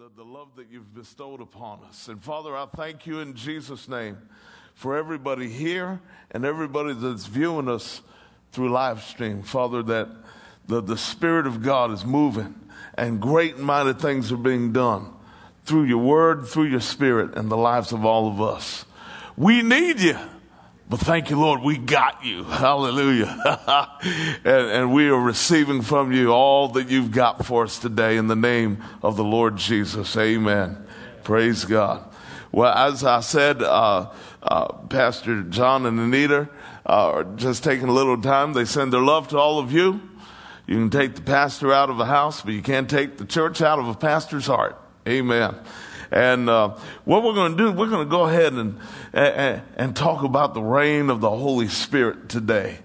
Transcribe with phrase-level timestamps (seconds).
[0.00, 2.08] the, the love that you've bestowed upon us.
[2.08, 4.16] And Father, I thank you in Jesus' name
[4.72, 8.00] for everybody here and everybody that's viewing us
[8.50, 9.42] through live stream.
[9.42, 10.08] Father, that
[10.66, 12.54] the, the Spirit of God is moving
[12.94, 15.12] and great and mighty things are being done
[15.66, 18.86] through your word, through your spirit, and the lives of all of us.
[19.36, 20.16] We need you.
[20.90, 22.42] But thank you, Lord, we got you.
[22.42, 23.28] Hallelujah.
[24.44, 28.26] and, and, we are receiving from you all that you've got for us today in
[28.26, 30.16] the name of the Lord Jesus.
[30.16, 30.84] Amen.
[31.22, 32.12] Praise God.
[32.50, 34.10] Well, as I said, uh,
[34.42, 36.48] uh, Pastor John and Anita
[36.84, 38.52] are just taking a little time.
[38.52, 40.00] They send their love to all of you.
[40.66, 43.62] You can take the pastor out of a house, but you can't take the church
[43.62, 44.76] out of a pastor's heart.
[45.06, 45.54] Amen.
[46.10, 48.78] And uh, what we're going to do, we're going to go ahead and,
[49.12, 52.78] and, and talk about the rain of the Holy Spirit today.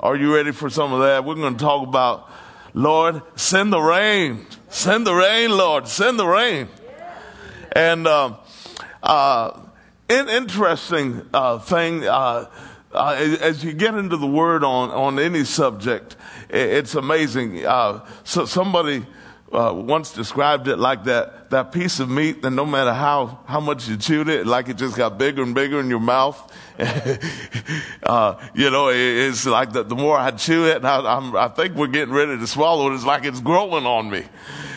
[0.00, 1.24] Are you ready for some of that?
[1.24, 2.30] We're going to talk about,
[2.74, 4.46] Lord, send the rain.
[4.68, 5.86] Send the rain, Lord.
[5.86, 6.68] Send the rain.
[7.72, 8.36] And uh,
[9.02, 9.60] uh,
[10.08, 12.46] an interesting uh, thing, uh,
[12.92, 16.16] uh, as you get into the word on, on any subject,
[16.50, 17.64] it's amazing.
[17.64, 19.06] Uh, so somebody
[19.52, 23.60] uh, once described it like that, that piece of meat that no matter how, how
[23.60, 26.52] much you chewed it, like it just got bigger and bigger in your mouth.
[28.02, 31.48] uh, you know, it, it's like the, the more I chew it, and I, I
[31.48, 32.94] think we're getting ready to swallow it.
[32.94, 34.24] It's like it's growing on me.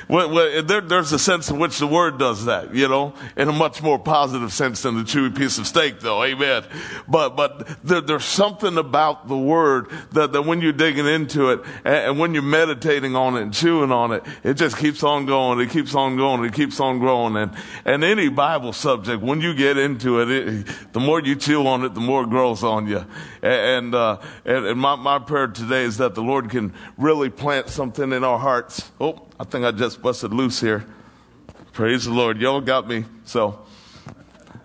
[0.07, 3.47] Well, well, there, there's a sense in which the word does that, you know, in
[3.49, 6.23] a much more positive sense than the chewy piece of steak, though.
[6.23, 6.63] Amen.
[7.07, 11.61] But, but there, there's something about the word that, that when you're digging into it
[11.83, 15.25] and, and, when you're meditating on it and chewing on it, it just keeps on
[15.25, 15.59] going.
[15.59, 16.43] It keeps on going.
[16.45, 17.35] It keeps on growing.
[17.35, 17.51] And,
[17.83, 21.83] and any Bible subject, when you get into it, it the more you chew on
[21.83, 23.05] it, the more it grows on you.
[23.41, 27.69] And, uh, and, and my, my prayer today is that the Lord can really plant
[27.69, 28.91] something in our hearts.
[28.99, 30.85] Oh, I think I just busted loose here.
[31.73, 32.39] Praise the Lord.
[32.39, 33.03] Y'all got me.
[33.25, 33.65] So,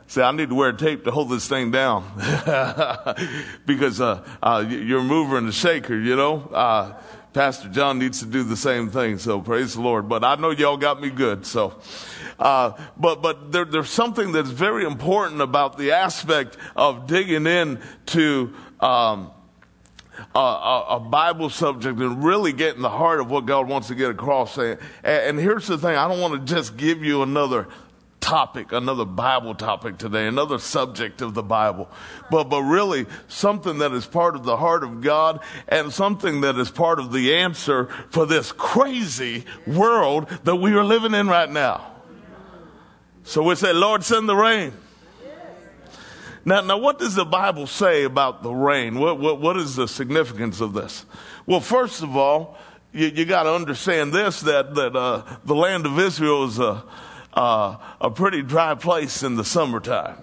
[0.06, 2.04] see, I need to wear tape to hold this thing down
[3.66, 6.42] because uh, uh, you're a mover and a shaker, you know.
[6.52, 6.92] Uh,
[7.32, 9.18] Pastor John needs to do the same thing.
[9.18, 10.08] So praise the Lord.
[10.08, 11.46] But I know y'all got me good.
[11.46, 11.80] So,
[12.38, 17.80] uh, but but there, there's something that's very important about the aspect of digging in
[18.06, 18.54] to.
[18.78, 19.32] Um,
[20.34, 23.88] a, a, a, Bible subject and really get in the heart of what God wants
[23.88, 24.56] to get across.
[24.58, 27.68] And, and here's the thing I don't want to just give you another
[28.20, 31.90] topic, another Bible topic today, another subject of the Bible,
[32.30, 36.56] but, but really something that is part of the heart of God and something that
[36.56, 41.50] is part of the answer for this crazy world that we are living in right
[41.50, 41.86] now.
[43.24, 44.72] So we say, Lord, send the rain.
[46.44, 48.98] Now, now, what does the Bible say about the rain?
[48.98, 51.04] What, what, what is the significance of this?
[51.46, 52.56] Well, first of all,
[52.92, 56.82] you, you got to understand this that, that uh, the land of Israel is a,
[57.34, 60.16] uh, a pretty dry place in the summertime.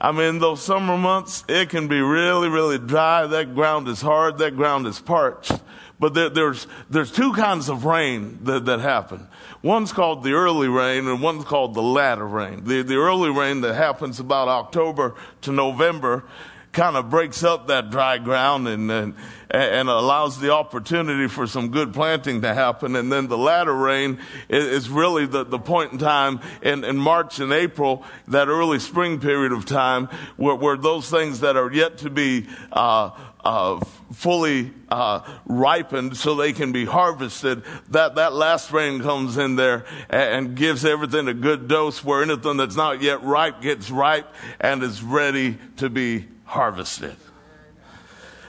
[0.00, 3.24] I mean, those summer months, it can be really, really dry.
[3.26, 4.38] That ground is hard.
[4.38, 5.52] That ground is parched.
[6.00, 9.28] But there, there's, there's two kinds of rain that, that happen.
[9.62, 12.64] One's called the early rain and one's called the latter rain.
[12.64, 16.24] The, the early rain that happens about October to November
[16.72, 19.14] kind of breaks up that dry ground and, and,
[19.50, 22.96] and allows the opportunity for some good planting to happen.
[22.96, 24.18] And then the latter rain
[24.48, 29.20] is really the, the point in time in, in March and April, that early spring
[29.20, 30.06] period of time
[30.36, 33.10] where, where those things that are yet to be, uh,
[33.44, 33.80] uh,
[34.12, 39.84] fully uh, ripened so they can be harvested, that, that last rain comes in there
[40.08, 44.32] and, and, gives everything a good dose where anything that's not yet ripe gets ripe
[44.60, 47.16] and is ready to be harvested.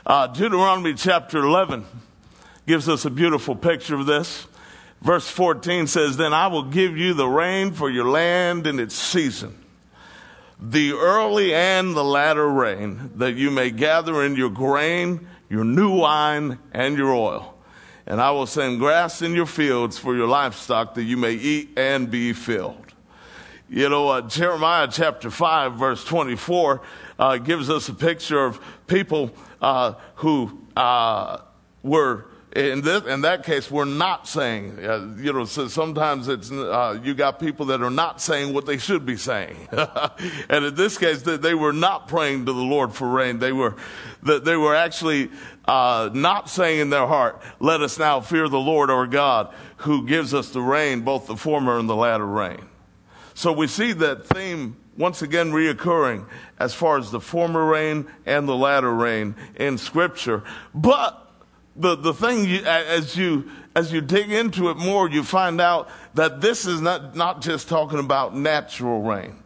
[0.05, 1.85] Uh, Deuteronomy chapter 11
[2.67, 4.45] gives us a beautiful picture of this.
[5.01, 8.95] Verse 14 says, Then I will give you the rain for your land in its
[8.95, 9.57] season
[10.65, 15.89] the early and the latter rain, that you may gather in your grain, your new
[15.97, 17.53] wine, and your oil.
[18.07, 21.77] And I will send grass in your fields for your livestock, that you may eat
[21.77, 22.77] and be filled.
[23.69, 26.81] You know, uh, Jeremiah chapter 5, verse 24,
[27.19, 29.31] uh, gives us a picture of people
[29.61, 31.39] uh, who uh,
[31.81, 32.25] were
[32.55, 36.99] in, this, in that case, we're not saying, uh, you know, so sometimes it's, uh,
[37.03, 39.55] you got people that are not saying what they should be saying.
[39.71, 43.39] and in this case, they, were not praying to the Lord for rain.
[43.39, 43.75] They were,
[44.21, 45.31] they were actually,
[45.65, 50.05] uh, not saying in their heart, let us now fear the Lord our God who
[50.05, 52.63] gives us the rain, both the former and the latter rain.
[53.33, 56.25] So we see that theme once again reoccurring
[56.59, 60.43] as far as the former rain and the latter rain in scripture.
[60.73, 61.19] But
[61.75, 65.89] the, the thing you, as you as you dig into it more, you find out
[66.13, 69.39] that this is not, not just talking about natural rain.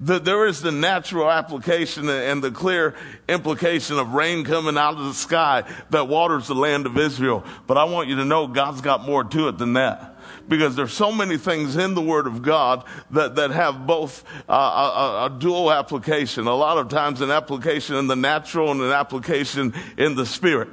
[0.00, 2.94] The, there is the natural application and the clear
[3.28, 7.44] implication of rain coming out of the sky that waters the land of Israel.
[7.66, 10.09] But I want you to know God's got more to it than that
[10.50, 14.52] because there's so many things in the Word of God that, that have both uh,
[14.52, 16.48] a, a, dual application.
[16.48, 20.68] A lot of times an application in the natural and an application in the spirit.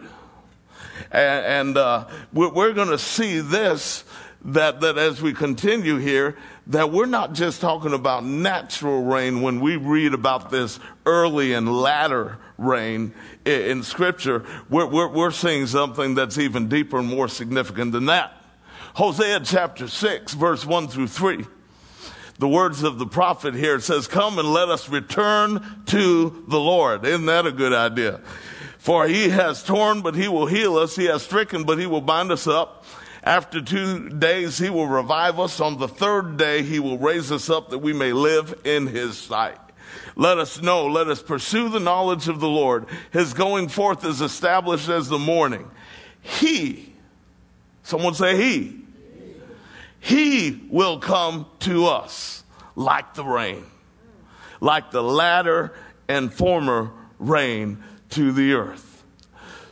[1.12, 4.04] And, and uh, we're, we're going to see this
[4.46, 6.36] that, that as we continue here,
[6.68, 11.72] that we're not just talking about natural rain when we read about this early and
[11.72, 13.14] latter rain
[13.46, 14.44] in, Scripture.
[14.70, 18.37] We're, we're, we're seeing something that's even deeper and more significant than that.
[18.98, 21.46] Hosea chapter 6, verse 1 through 3.
[22.40, 27.06] The words of the prophet here says, Come and let us return to the Lord.
[27.06, 28.22] Isn't that a good idea?
[28.80, 30.96] For he has torn, but he will heal us.
[30.96, 32.86] He has stricken, but he will bind us up.
[33.22, 35.60] After two days, he will revive us.
[35.60, 39.16] On the third day, he will raise us up that we may live in his
[39.16, 39.60] sight.
[40.16, 42.88] Let us know, let us pursue the knowledge of the Lord.
[43.12, 45.70] His going forth is established as the morning.
[46.20, 46.96] He,
[47.84, 48.87] someone say he,
[50.00, 52.44] he will come to us
[52.76, 53.66] like the rain,
[54.62, 55.74] like the latter
[56.08, 59.04] and former rain to the earth.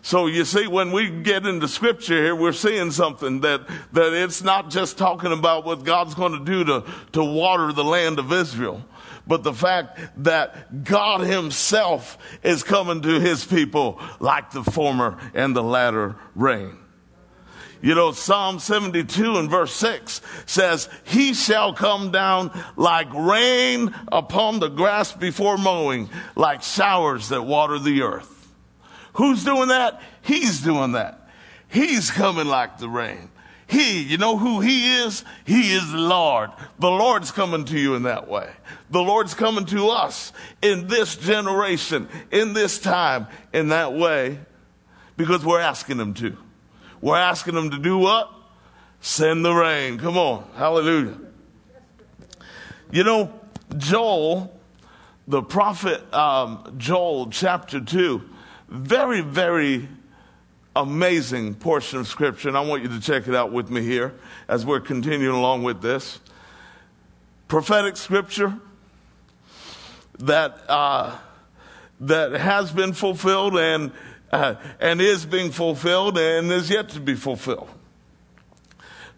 [0.01, 4.43] So you see, when we get into scripture here, we're seeing something that, that it's
[4.43, 6.83] not just talking about what God's going to do to,
[7.13, 8.85] to water the land of Israel,
[9.25, 15.55] but the fact that God himself is coming to his people like the former and
[15.55, 16.77] the latter rain.
[17.85, 24.59] You know, Psalm 72 and verse 6 says, He shall come down like rain upon
[24.59, 28.51] the grass before mowing, like showers that water the earth.
[29.13, 30.01] Who's doing that?
[30.23, 31.29] He's doing that.
[31.67, 33.29] He's coming like the rain.
[33.67, 35.23] He, you know who He is?
[35.45, 36.49] He is the Lord.
[36.79, 38.49] The Lord's coming to you in that way.
[38.89, 40.33] The Lord's coming to us
[40.63, 44.39] in this generation, in this time, in that way,
[45.17, 46.35] because we're asking Him to.
[47.05, 48.33] We're asking them to do what?
[48.99, 49.99] Send the rain.
[49.99, 50.43] Come on.
[50.55, 51.15] Hallelujah.
[52.91, 53.31] You know,
[53.77, 54.59] Joel,
[55.27, 58.23] the prophet um, Joel, chapter 2,
[58.69, 59.87] very, very
[60.75, 64.15] amazing portion of scripture, and I want you to check it out with me here
[64.47, 66.19] as we're continuing along with this.
[67.47, 68.59] Prophetic scripture
[70.17, 71.15] that, uh,
[71.99, 73.91] that has been fulfilled and
[74.31, 77.69] uh, and is being fulfilled and is yet to be fulfilled.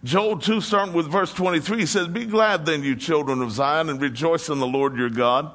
[0.03, 3.99] Joel 2, starting with verse 23, says, Be glad then, you children of Zion, and
[3.99, 5.51] rejoice in the Lord your God,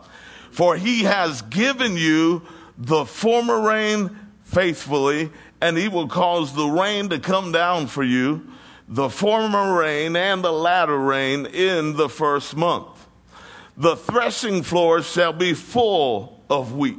[0.50, 2.42] for he has given you
[2.76, 8.46] the former rain faithfully, and he will cause the rain to come down for you,
[8.88, 12.88] the former rain and the latter rain in the first month.
[13.76, 16.98] The threshing floors shall be full of wheat,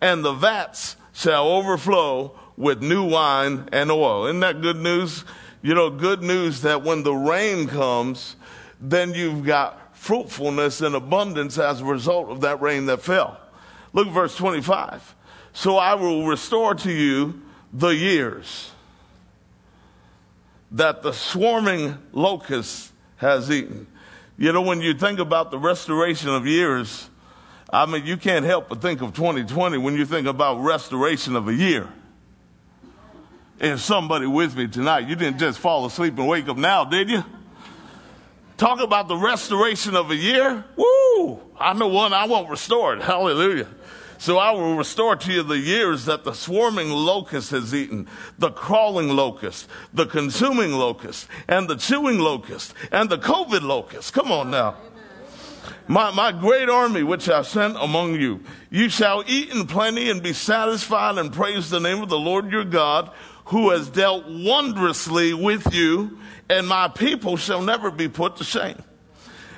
[0.00, 4.26] and the vats shall overflow with new wine and oil.
[4.26, 5.24] Isn't that good news?
[5.62, 8.36] You know, good news that when the rain comes,
[8.82, 13.40] then you've got fruitfulness and abundance as a result of that rain that fell.
[13.94, 15.14] Look at verse 25.
[15.54, 17.40] So I will restore to you
[17.72, 18.70] the years
[20.70, 23.86] that the swarming locust has eaten.
[24.36, 27.08] You know, when you think about the restoration of years,
[27.70, 31.48] I mean, you can't help but think of 2020 when you think about restoration of
[31.48, 31.88] a year.
[33.58, 35.08] Is somebody with me tonight?
[35.08, 37.24] You didn't just fall asleep and wake up now, did you?
[38.56, 40.64] Talk about the restoration of a year.
[40.76, 41.40] Woo!
[41.58, 43.02] I know one I want restored.
[43.02, 43.68] Hallelujah.
[44.18, 48.08] So I will restore to you the years that the swarming locust has eaten,
[48.38, 54.14] the crawling locust, the consuming locust, and the chewing locust, and the COVID locust.
[54.14, 54.76] Come on now
[55.88, 58.40] my, my great army which I sent among you.
[58.70, 62.50] You shall eat in plenty and be satisfied and praise the name of the Lord
[62.50, 63.10] your God
[63.46, 66.18] who has dealt wondrously with you
[66.48, 68.82] and my people shall never be put to shame.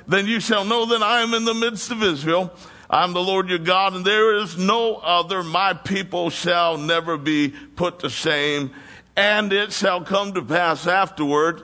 [0.07, 2.51] Then you shall know that I am in the midst of Israel.
[2.89, 5.43] I am the Lord your God and there is no other.
[5.43, 8.71] My people shall never be put to shame.
[9.15, 11.63] And it shall come to pass afterward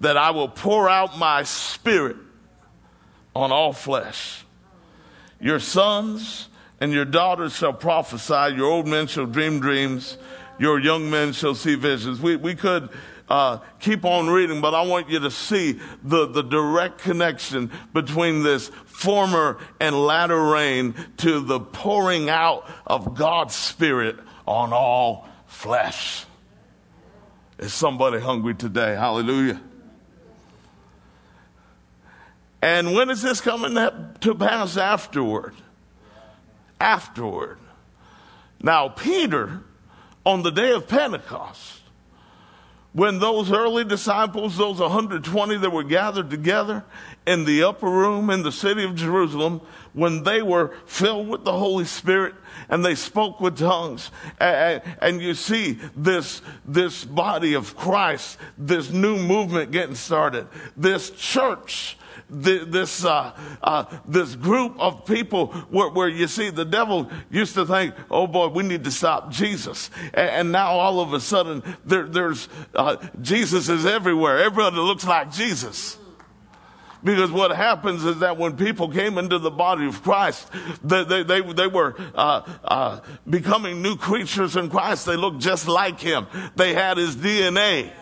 [0.00, 2.16] that I will pour out my spirit
[3.38, 4.44] on all flesh.
[5.40, 6.48] Your sons
[6.80, 10.18] and your daughters shall prophesy, your old men shall dream dreams,
[10.58, 12.20] your young men shall see visions.
[12.20, 12.88] We, we could
[13.28, 18.42] uh, keep on reading, but I want you to see the, the direct connection between
[18.42, 24.16] this former and latter rain to the pouring out of God's Spirit
[24.46, 26.24] on all flesh.
[27.58, 28.96] Is somebody hungry today?
[28.96, 29.60] Hallelujah.
[32.60, 33.74] And when is this coming
[34.20, 35.54] to pass afterward?
[36.80, 37.58] Afterward.
[38.60, 39.62] Now, Peter,
[40.26, 41.78] on the day of Pentecost,
[42.92, 46.84] when those early disciples, those 120 that were gathered together
[47.26, 49.60] in the upper room in the city of Jerusalem,
[49.92, 52.34] when they were filled with the Holy Spirit
[52.68, 54.10] and they spoke with tongues,
[54.40, 61.97] and, you see this, this body of Christ, this new movement getting started, this church
[62.30, 63.32] this uh,
[63.62, 68.26] uh, this group of people where, where, you see the devil used to think, oh
[68.26, 72.48] boy, we need to stop Jesus, and, and now all of a sudden there, there's
[72.74, 74.38] uh, Jesus is everywhere.
[74.38, 75.98] Everybody looks like Jesus.
[77.04, 80.50] Because what happens is that when people came into the body of Christ,
[80.82, 85.06] they, they, they, they were uh, uh, becoming new creatures in Christ.
[85.06, 86.26] They looked just like Him.
[86.56, 87.92] They had His DNA.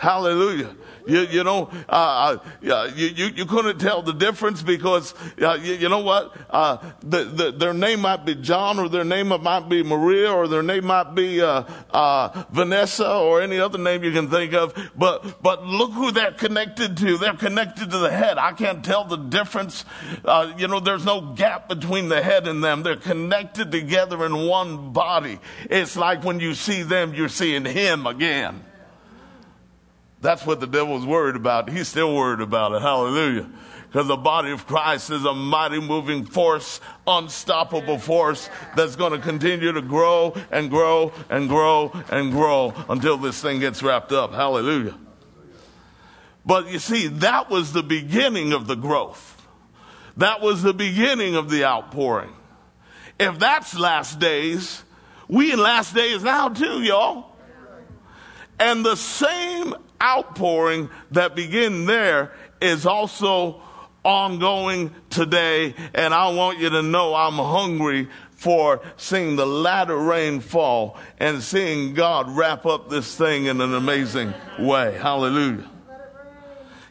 [0.00, 0.74] Hallelujah.
[1.06, 2.38] You, you know, uh,
[2.70, 6.34] uh, you, you, you, couldn't tell the difference because, uh, you, you, know what?
[6.48, 10.48] Uh, the, the, their name might be John or their name might be Maria or
[10.48, 14.72] their name might be uh, uh, Vanessa or any other name you can think of.
[14.96, 17.18] But, but look who they're connected to.
[17.18, 18.38] They're connected to the head.
[18.38, 19.84] I can't tell the difference.
[20.56, 22.84] you know, there's no gap between the head and them.
[22.84, 25.40] They're connected together in one body.
[25.68, 28.64] It's like when you see them, you're seeing him again.
[30.20, 31.70] That's what the devil's worried about.
[31.70, 32.82] He's still worried about it.
[32.82, 33.48] Hallelujah.
[33.88, 39.18] Because the body of Christ is a mighty moving force, unstoppable force that's going to
[39.18, 44.32] continue to grow and grow and grow and grow until this thing gets wrapped up.
[44.32, 44.96] Hallelujah.
[46.46, 49.46] But you see, that was the beginning of the growth.
[50.18, 52.32] That was the beginning of the outpouring.
[53.18, 54.84] If that's last days,
[55.28, 57.36] we in last days now too, y'all.
[58.58, 63.62] And the same outpouring that begin there is also
[64.04, 65.74] ongoing today.
[65.94, 71.42] And I want you to know I'm hungry for seeing the latter rain fall and
[71.42, 74.96] seeing God wrap up this thing in an amazing way.
[74.96, 75.68] Hallelujah.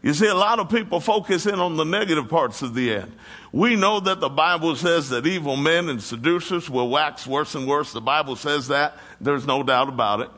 [0.01, 3.11] You see, a lot of people focus in on the negative parts of the end.
[3.51, 7.67] We know that the Bible says that evil men and seducers will wax worse and
[7.67, 7.91] worse.
[7.91, 8.97] The Bible says that.
[9.19, 10.29] There's no doubt about it.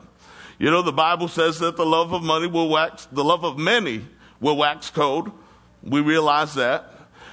[0.58, 3.58] You know, the Bible says that the love of money will wax, the love of
[3.58, 4.04] many
[4.40, 5.30] will wax cold.
[5.82, 6.92] We realize that.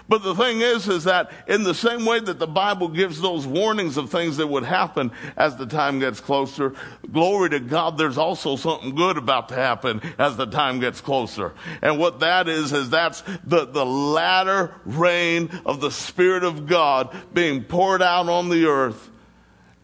[0.10, 3.46] But the thing is, is that in the same way that the Bible gives those
[3.46, 6.74] warnings of things that would happen as the time gets closer,
[7.12, 11.54] glory to God, there's also something good about to happen as the time gets closer.
[11.84, 17.16] And what that is, is that's the, the latter rain of the Spirit of God
[17.32, 19.12] being poured out on the earth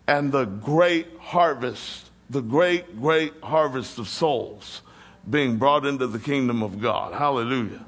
[0.07, 4.81] and the great harvest the great, great harvest of souls
[5.29, 7.13] being brought into the kingdom of God.
[7.13, 7.83] Hallelujah.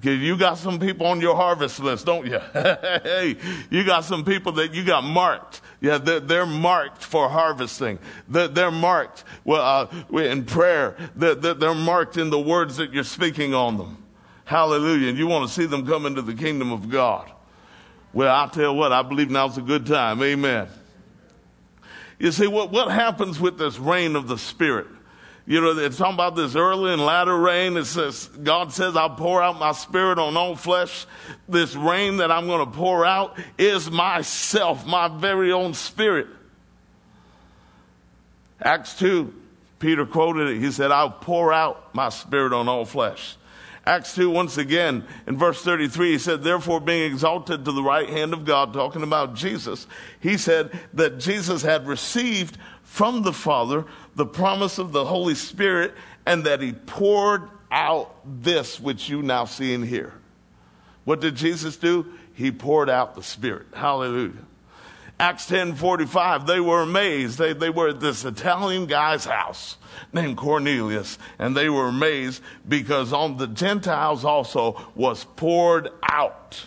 [0.00, 2.38] You got some people on your harvest list, don't you?
[2.52, 3.36] hey,
[3.70, 5.60] you got some people that you got marked.
[5.82, 7.98] Yeah, they're, they're marked for harvesting.
[8.26, 10.96] They're, they're marked well, uh, in prayer.
[11.14, 14.02] They're, they're marked in the words that you're speaking on them.
[14.44, 15.08] Hallelujah.
[15.08, 17.30] And you want to see them come into the kingdom of God.
[18.14, 20.22] Well, I'll tell you what, I believe now's a good time.
[20.22, 20.68] Amen.
[22.22, 24.86] You see, what, what happens with this rain of the Spirit?
[25.44, 27.76] You know, it's talking about this early and latter rain.
[27.76, 31.04] It says, God says, I'll pour out my spirit on all flesh.
[31.48, 36.28] This rain that I'm going to pour out is myself, my very own spirit.
[38.62, 39.34] Acts 2,
[39.80, 40.60] Peter quoted it.
[40.60, 43.36] He said, I'll pour out my spirit on all flesh.
[43.84, 48.08] Acts 2, once again, in verse 33, he said, Therefore, being exalted to the right
[48.08, 49.88] hand of God, talking about Jesus,
[50.20, 53.84] he said that Jesus had received from the Father
[54.14, 55.94] the promise of the Holy Spirit
[56.26, 60.12] and that he poured out this which you now see and hear.
[61.04, 62.06] What did Jesus do?
[62.34, 63.66] He poured out the Spirit.
[63.72, 64.44] Hallelujah.
[65.22, 67.38] Acts 10 45, they were amazed.
[67.38, 69.76] They, they were at this Italian guy's house
[70.12, 76.66] named Cornelius, and they were amazed because on the Gentiles also was poured out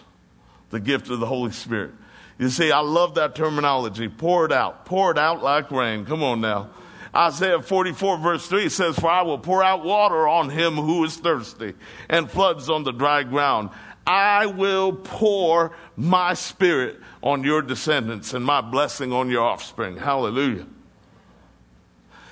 [0.69, 1.91] the gift of the Holy Spirit.
[2.37, 6.05] You see, I love that terminology poured out, poured out like rain.
[6.05, 6.69] Come on now.
[7.13, 11.17] Isaiah 44 verse 3 says, For I will pour out water on him who is
[11.17, 11.73] thirsty
[12.07, 13.71] and floods on the dry ground.
[14.05, 19.97] I will pour my spirit on your descendants and my blessing on your offspring.
[19.97, 20.67] Hallelujah.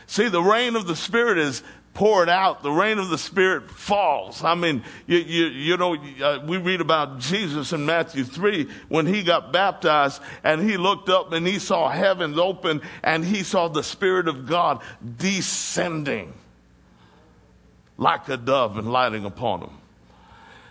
[0.05, 1.63] See, the rain of the Spirit is
[1.95, 4.43] poured out, the rain of the Spirit falls.
[4.43, 9.05] I mean, you, you, you know, uh, we read about Jesus in Matthew 3 when
[9.05, 13.67] he got baptized and he looked up and he saw heavens open and he saw
[13.67, 14.81] the Spirit of God
[15.17, 16.33] descending
[17.97, 19.71] like a dove and lighting upon him.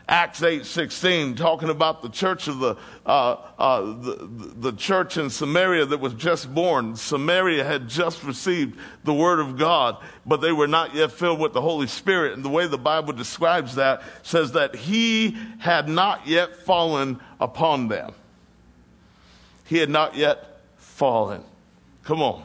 [0.09, 5.30] Acts 8 16, talking about the church of the, uh, uh, the, the church in
[5.30, 6.97] Samaria that was just born.
[6.97, 11.52] Samaria had just received the word of God, but they were not yet filled with
[11.52, 12.32] the Holy Spirit.
[12.32, 17.87] And the way the Bible describes that says that he had not yet fallen upon
[17.87, 18.12] them.
[19.66, 21.44] He had not yet fallen.
[22.02, 22.44] Come on.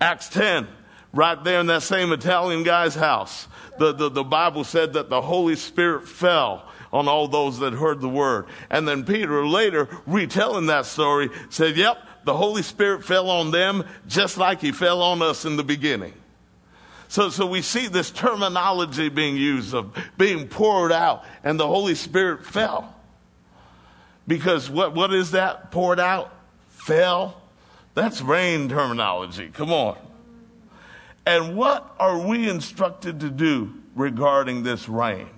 [0.00, 0.66] Acts 10,
[1.12, 3.46] right there in that same Italian guy's house
[3.78, 8.00] the, the, the Bible said that the Holy Spirit fell on all those that heard
[8.00, 8.46] the word.
[8.70, 13.84] And then Peter later, retelling that story, said, Yep, the Holy Spirit fell on them
[14.06, 16.12] just like he fell on us in the beginning.
[17.08, 21.94] So, so we see this terminology being used of being poured out, and the Holy
[21.94, 22.94] Spirit fell.
[24.26, 25.70] Because what, what is that?
[25.70, 26.32] Poured out?
[26.68, 27.42] Fell?
[27.94, 29.50] That's rain terminology.
[29.52, 29.98] Come on.
[31.24, 35.28] And what are we instructed to do regarding this rain?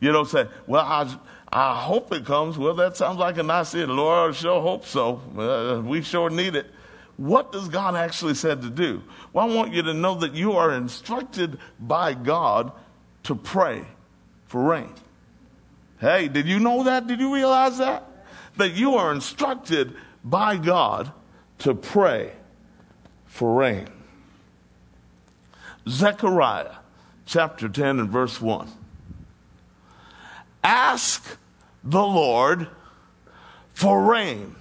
[0.00, 1.16] You don't say, well, I,
[1.50, 2.58] I hope it comes.
[2.58, 3.88] Well, that sounds like a nice thing.
[3.88, 5.22] Lord, I sure hope so.
[5.36, 6.66] Uh, we sure need it.
[7.16, 9.02] What does God actually said to do?
[9.32, 12.72] Well, I want you to know that you are instructed by God
[13.22, 13.84] to pray
[14.46, 14.92] for rain.
[16.00, 17.06] Hey, did you know that?
[17.06, 18.08] Did you realize that?
[18.56, 21.12] That you are instructed by God
[21.60, 22.32] to pray
[23.26, 23.88] for rain.
[25.88, 26.76] Zechariah
[27.26, 28.68] chapter 10 and verse 1.
[30.62, 31.36] Ask
[31.82, 32.68] the Lord
[33.72, 34.54] for rain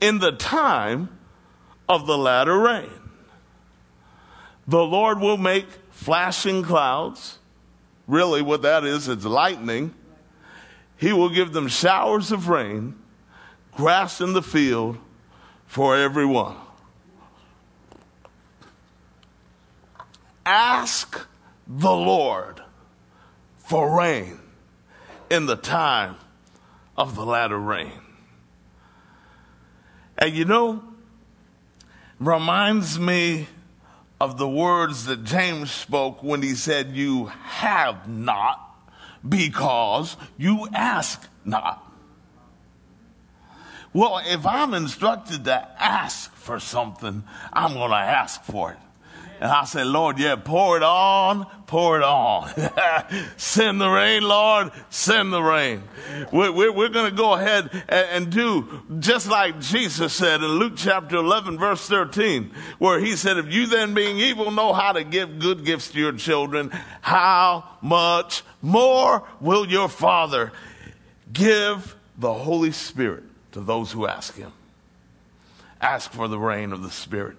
[0.00, 1.08] in the time
[1.88, 2.90] of the latter rain.
[4.66, 7.38] The Lord will make flashing clouds.
[8.08, 9.94] Really, what that is, it's lightning.
[10.96, 12.96] He will give them showers of rain,
[13.76, 14.98] grass in the field
[15.66, 16.56] for everyone.
[20.46, 21.26] Ask
[21.66, 22.62] the Lord
[23.58, 24.38] for rain
[25.28, 26.16] in the time
[26.96, 28.00] of the latter rain.
[30.16, 30.82] And you know,
[32.18, 33.48] reminds me
[34.20, 38.62] of the words that James spoke when he said, You have not
[39.28, 41.82] because you ask not.
[43.92, 48.78] Well, if I'm instructed to ask for something, I'm going to ask for it.
[49.40, 52.48] And I said, Lord, yeah, pour it on, pour it on.
[53.36, 55.82] send the rain, Lord, send the rain.
[56.32, 60.48] We're, we're, we're going to go ahead and, and, do just like Jesus said in
[60.48, 64.92] Luke chapter 11, verse 13, where he said, If you then being evil know how
[64.92, 66.70] to give good gifts to your children,
[67.02, 70.52] how much more will your Father
[71.32, 74.52] give the Holy Spirit to those who ask him?
[75.80, 77.36] Ask for the rain of the Spirit.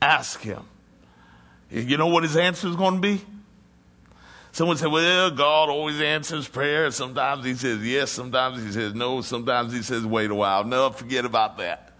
[0.00, 0.64] Ask him
[1.72, 3.20] you know what his answer is going to be?
[4.52, 6.90] Someone said, well, God always answers prayer.
[6.90, 10.64] Sometimes he says yes, sometimes he says no, sometimes he says wait a while.
[10.64, 11.92] Never forget about that.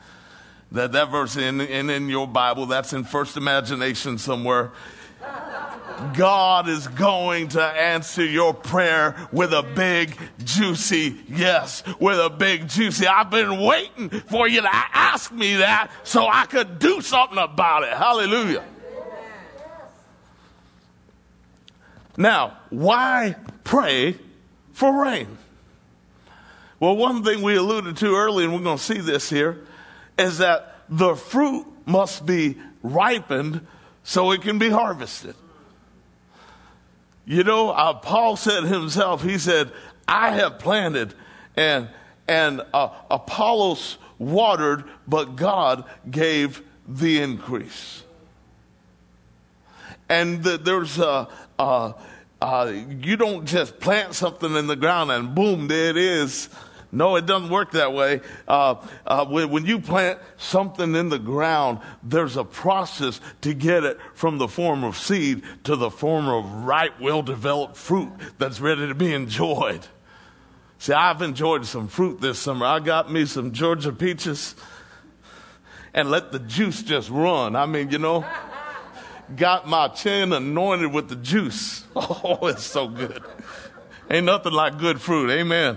[0.72, 4.72] That, that verse in, in, in your Bible, that's in first imagination somewhere.
[6.14, 12.68] God is going to answer your prayer with a big, juicy yes, with a big,
[12.68, 13.06] juicy.
[13.06, 17.84] I've been waiting for you to ask me that so I could do something about
[17.84, 17.90] it.
[17.90, 18.64] Hallelujah.
[22.16, 24.16] Now, why pray
[24.72, 25.38] for rain?
[26.78, 29.60] Well, one thing we alluded to earlier, and we're going to see this here,
[30.18, 33.66] is that the fruit must be ripened
[34.04, 35.34] so it can be harvested.
[37.24, 39.70] You know, uh, Paul said himself, he said,
[40.08, 41.14] I have planted
[41.56, 41.88] and,
[42.26, 48.01] and uh, Apollos watered, but God gave the increase.
[50.12, 51.26] And the, there's a,
[51.58, 51.92] uh,
[52.42, 56.50] uh, you don't just plant something in the ground and boom, there it is.
[56.94, 58.20] No, it doesn't work that way.
[58.46, 58.74] Uh,
[59.06, 63.98] uh, when, when, you plant something in the ground, there's a process to get it
[64.12, 68.86] from the form of seed to the form of ripe, well developed fruit that's ready
[68.88, 69.80] to be enjoyed.
[70.78, 72.66] See, I've enjoyed some fruit this summer.
[72.66, 74.54] I got me some Georgia peaches
[75.94, 77.56] and let the juice just run.
[77.56, 78.26] I mean, you know
[79.36, 81.84] got my chin anointed with the juice.
[81.94, 83.22] Oh, it's so good.
[84.10, 85.30] Ain't nothing like good fruit.
[85.30, 85.76] Amen.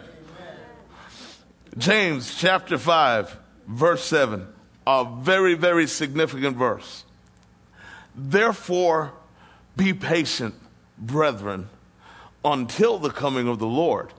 [1.77, 4.47] James chapter 5, verse 7,
[4.87, 7.03] a very, very significant verse.
[8.15, 9.13] Therefore,
[9.75, 10.55] Be patient,
[10.97, 11.67] brethren,
[12.45, 14.13] until the coming of the Lord.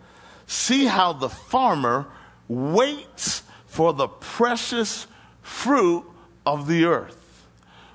[0.47, 2.07] See how the farmer
[2.47, 5.07] waits for the precious
[5.41, 6.05] fruit
[6.45, 7.47] of the earth,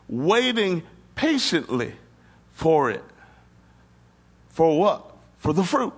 [0.09, 0.83] waiting
[1.15, 1.93] patiently
[2.51, 3.03] for it.
[4.49, 5.15] For what?
[5.37, 5.93] For the fruit.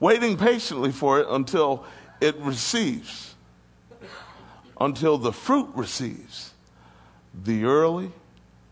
[0.00, 1.84] Waiting patiently for it until
[2.20, 3.34] it receives,
[4.80, 6.52] until the fruit receives
[7.44, 8.10] the early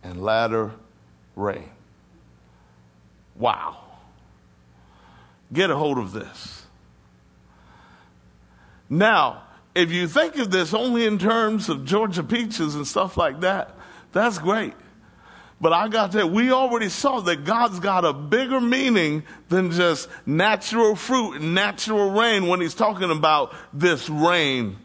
[0.02, 0.72] and latter
[1.36, 1.70] rain.
[3.36, 3.78] Wow.
[5.52, 6.66] Get a hold of this.
[8.88, 9.42] Now,
[9.74, 13.74] if you think of this only in terms of Georgia peaches and stuff like that,
[14.12, 14.74] that's great.
[15.60, 20.08] But I got that we already saw that God's got a bigger meaning than just
[20.26, 24.76] natural fruit and natural rain when he's talking about this rain.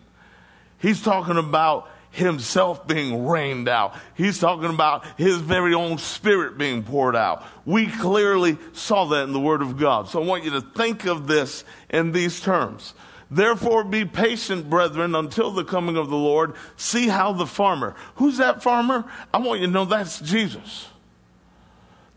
[0.78, 3.96] He's talking about himself being rained out.
[4.16, 7.44] He's talking about his very own spirit being poured out.
[7.66, 10.08] We clearly saw that in the Word of God.
[10.08, 12.94] So I want you to think of this in these terms.
[13.32, 16.56] Therefore, be patient, brethren, until the coming of the Lord.
[16.78, 17.96] See how the farmer.
[18.15, 19.06] Who's that farmer?
[19.34, 20.88] I want you to know that's Jesus.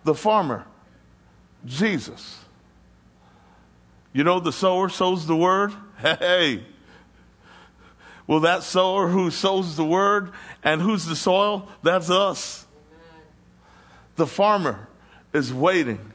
[0.05, 0.65] The farmer,
[1.67, 2.39] Jesus.
[4.13, 5.73] You know, the sower sows the word.
[6.03, 6.65] Hey,
[8.27, 11.69] well, that sower who sows the word and who's the soil?
[11.83, 12.67] That's us.
[14.17, 14.89] The farmer
[15.33, 16.13] is waiting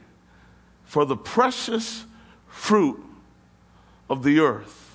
[0.85, 2.05] for the precious
[2.47, 3.03] fruit
[4.09, 4.86] of the earth,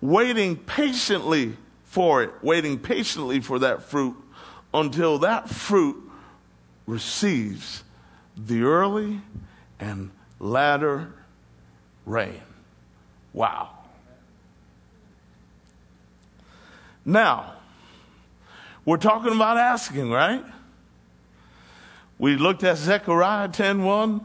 [0.00, 4.16] waiting patiently for it, waiting patiently for that fruit
[4.72, 5.96] until that fruit
[6.86, 7.84] receives
[8.36, 9.20] the early
[9.80, 11.12] and latter
[12.06, 12.40] rain.
[13.32, 13.70] Wow.
[17.04, 17.54] Now,
[18.84, 20.44] we're talking about asking, right?
[22.18, 24.20] We looked at Zechariah 10:1,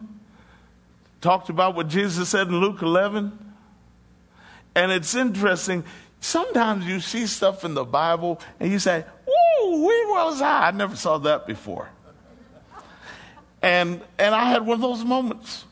[1.21, 3.42] talked about what Jesus said in Luke 11.
[4.75, 5.83] And it's interesting,
[6.19, 10.67] sometimes you see stuff in the Bible and you say, "Whoa, where was I?
[10.67, 11.89] I never saw that before."
[13.61, 15.65] And and I had one of those moments.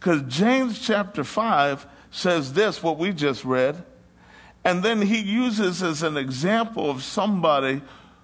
[0.00, 3.84] Cuz James chapter 5 says this what we just read.
[4.64, 7.80] And then he uses as an example of somebody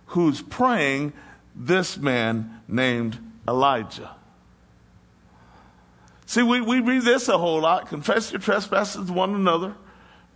[0.06, 1.12] who's praying
[1.54, 4.10] this man named Elijah.
[6.26, 7.88] See, we, we read this a whole lot.
[7.88, 9.74] Confess your trespasses to one another.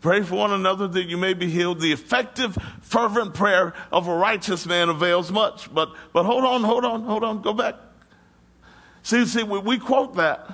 [0.00, 1.80] Pray for one another that you may be healed.
[1.80, 5.72] The effective, fervent prayer of a righteous man avails much.
[5.72, 7.74] But, but hold on, hold on, hold on, go back.
[9.02, 10.50] See, see, we, we quote that.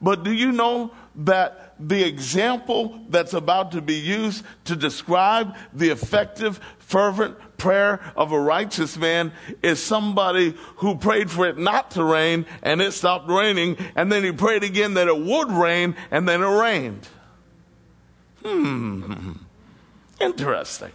[0.00, 5.90] But do you know that the example that's about to be used to describe the
[5.90, 12.04] effective, fervent prayer of a righteous man is somebody who prayed for it not to
[12.04, 16.28] rain and it stopped raining, and then he prayed again that it would rain and
[16.28, 17.08] then it rained.
[18.42, 19.32] Hmm.
[20.20, 20.92] Interesting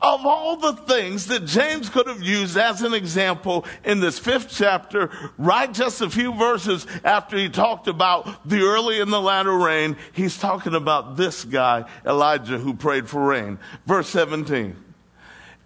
[0.00, 4.48] of all the things that James could have used as an example in this fifth
[4.50, 9.56] chapter, right just a few verses after he talked about the early and the latter
[9.56, 13.58] rain, he's talking about this guy, Elijah, who prayed for rain.
[13.86, 14.76] Verse 17.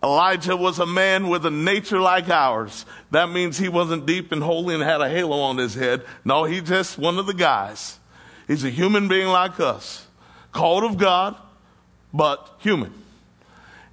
[0.03, 2.87] Elijah was a man with a nature like ours.
[3.13, 6.05] That means he wasn't deep and holy and had a halo on his head.
[6.25, 8.01] No, he's just one of the guys.
[8.49, 10.02] He's a human being like us,
[10.53, 11.37] called of God,
[12.13, 12.93] but human.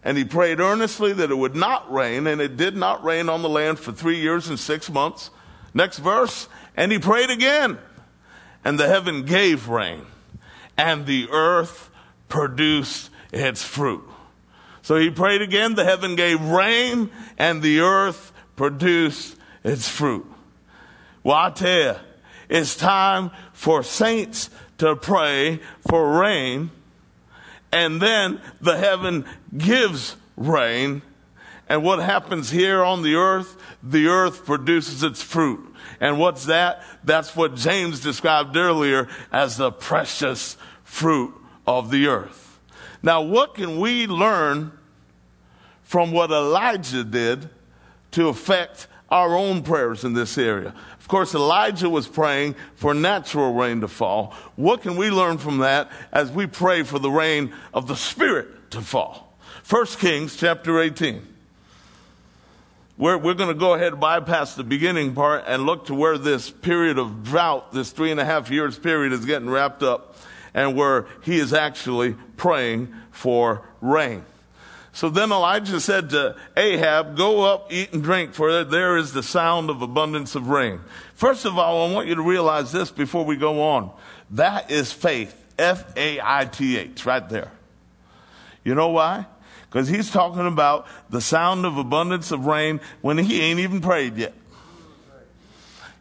[0.04, 3.42] And he prayed earnestly that it would not rain, and it did not rain on
[3.42, 5.30] the land for three years and six months.
[5.74, 7.78] Next verse, and he prayed again,
[8.64, 10.06] and the heaven gave rain,
[10.78, 11.90] and the earth
[12.28, 14.04] produced its fruit.
[14.82, 20.26] So he prayed again, the heaven gave rain, and the earth produced its fruit.
[21.24, 21.96] Well, I tell you,
[22.48, 26.72] it's time for saints to pray for rain
[27.72, 31.02] and then the heaven gives rain.
[31.68, 33.56] And what happens here on the earth?
[33.84, 35.66] The earth produces its fruit.
[36.00, 36.84] And what's that?
[37.04, 41.34] That's what James described earlier as the precious fruit
[41.68, 42.60] of the earth.
[43.04, 44.72] Now, what can we learn
[45.84, 47.50] from what Elijah did
[48.12, 50.74] to affect our own prayers in this area?
[51.10, 54.34] Course, Elijah was praying for natural rain to fall.
[54.56, 58.72] What can we learn from that as we pray for the rain of the Spirit
[58.72, 59.36] to fall?
[59.68, 61.26] 1 Kings chapter 18.
[62.98, 66.18] We're, we're going to go ahead and bypass the beginning part and look to where
[66.18, 70.16] this period of drought, this three and a half years period, is getting wrapped up
[70.54, 74.26] and where he is actually praying for rain.
[74.92, 79.24] So then Elijah said to Ahab, Go up, eat and drink, for there is the
[79.24, 80.80] sound of abundance of rain.
[81.14, 83.92] First of all, I want you to realize this before we go on.
[84.32, 85.36] That is faith.
[85.58, 87.52] F A I T H, right there.
[88.64, 89.26] You know why?
[89.70, 94.18] Because he's talking about the sound of abundance of rain when he ain't even prayed
[94.18, 94.34] yet.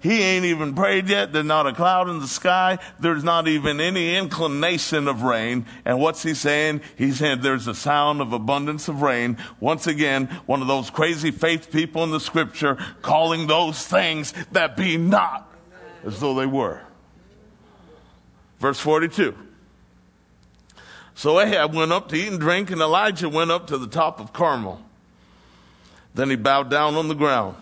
[0.00, 1.32] He ain't even prayed yet.
[1.32, 2.78] There's not a cloud in the sky.
[3.00, 5.66] There's not even any inclination of rain.
[5.84, 6.82] And what's he saying?
[6.96, 9.38] He's saying there's a sound of abundance of rain.
[9.58, 14.76] Once again, one of those crazy faith people in the scripture calling those things that
[14.76, 15.52] be not
[16.04, 16.80] as though they were.
[18.60, 19.36] Verse 42.
[21.16, 24.20] So Ahab went up to eat and drink, and Elijah went up to the top
[24.20, 24.80] of Carmel.
[26.14, 27.56] Then he bowed down on the ground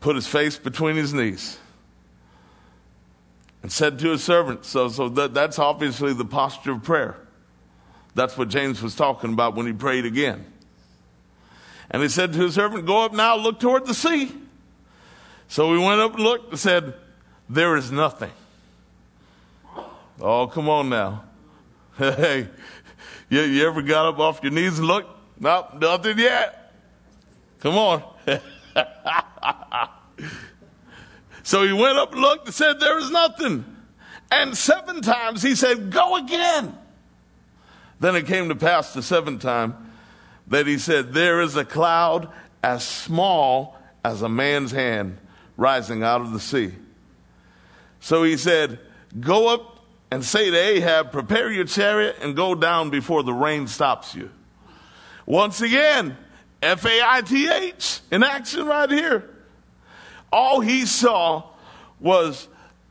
[0.00, 1.58] put his face between his knees
[3.62, 7.16] and said to his servant, so, so that, that's obviously the posture of prayer.
[8.14, 10.44] That's what James was talking about when he prayed again.
[11.90, 14.32] And he said to his servant, Go up now, look toward the sea.
[15.48, 16.94] So he went up and looked and said,
[17.48, 18.30] There is nothing.
[20.20, 21.24] Oh, come on now.
[21.98, 22.48] Hey,
[23.28, 25.10] you, you ever got up off your knees and looked?
[25.40, 26.72] Nope, nothing yet.
[27.58, 28.04] Come on.
[31.42, 33.64] so he went up and looked and said, There is nothing.
[34.30, 36.76] And seven times he said, Go again.
[38.00, 39.92] Then it came to pass the seventh time
[40.48, 42.30] that he said, There is a cloud
[42.62, 45.18] as small as a man's hand
[45.56, 46.72] rising out of the sea.
[48.00, 48.78] So he said,
[49.18, 53.66] Go up and say to Ahab, Prepare your chariot and go down before the rain
[53.66, 54.30] stops you.
[55.26, 56.16] Once again,
[56.62, 59.30] F A I T H in action right here.
[60.32, 61.50] All he saw
[62.00, 62.48] was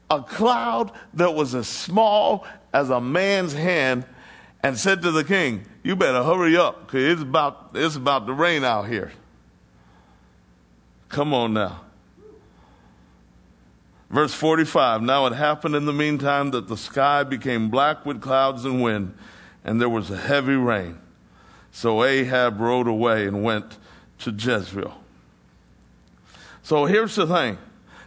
[0.10, 4.06] a cloud that was as small as a man's hand
[4.64, 8.34] and said to the king, You better hurry up because it's about, it's about to
[8.34, 9.12] rain out here.
[11.10, 11.82] Come on now.
[14.10, 18.66] Verse 45 Now it happened in the meantime that the sky became black with clouds
[18.66, 19.14] and wind,
[19.64, 20.98] and there was a heavy rain.
[21.72, 23.78] So Ahab rode away and went
[24.20, 25.00] to Jezreel.
[26.64, 27.58] So here's the thing.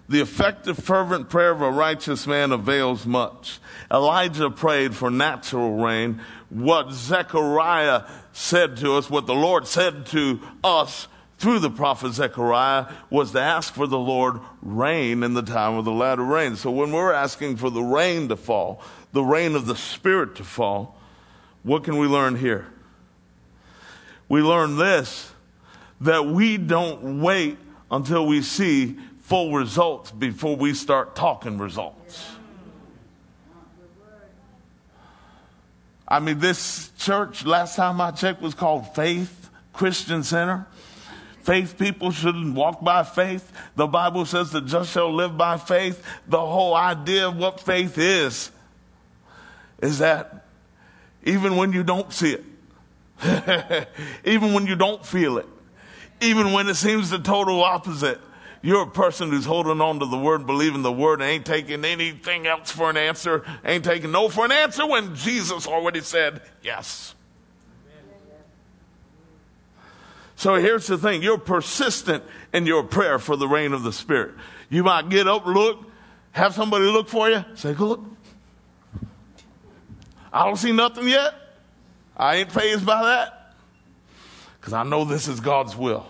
[0.09, 3.61] The effective, fervent prayer of a righteous man avails much.
[3.92, 6.20] Elijah prayed for natural rain.
[6.49, 11.07] What Zechariah said to us, what the Lord said to us
[11.38, 15.85] through the prophet Zechariah was to ask for the Lord rain in the time of
[15.85, 16.57] the latter rain.
[16.57, 20.44] So when we're asking for the rain to fall, the rain of the Spirit to
[20.44, 20.99] fall,
[21.62, 22.66] what can we learn here?
[24.31, 25.33] We learn this
[26.03, 27.59] that we don't wait
[27.90, 32.31] until we see full results before we start talking results.
[36.07, 40.64] I mean, this church, last time I checked, was called Faith Christian Center.
[41.43, 43.53] Faith people shouldn't walk by faith.
[43.75, 46.05] The Bible says the just shall live by faith.
[46.29, 48.53] The whole idea of what faith is,
[49.83, 50.47] is that
[51.25, 52.45] even when you don't see it,
[54.24, 55.46] even when you don't feel it,
[56.20, 58.20] even when it seems the total opposite,
[58.62, 61.85] you're a person who's holding on to the word, believing the word, and ain't taking
[61.85, 66.42] anything else for an answer, ain't taking no for an answer when Jesus already said
[66.62, 67.14] yes.
[70.37, 74.35] So here's the thing you're persistent in your prayer for the rain of the Spirit.
[74.70, 75.90] You might get up, look,
[76.33, 78.02] have somebody look for you, say, Look,
[80.33, 81.35] I don't see nothing yet.
[82.20, 83.54] I ain't fazed by that
[84.61, 86.06] because I know this is God's will.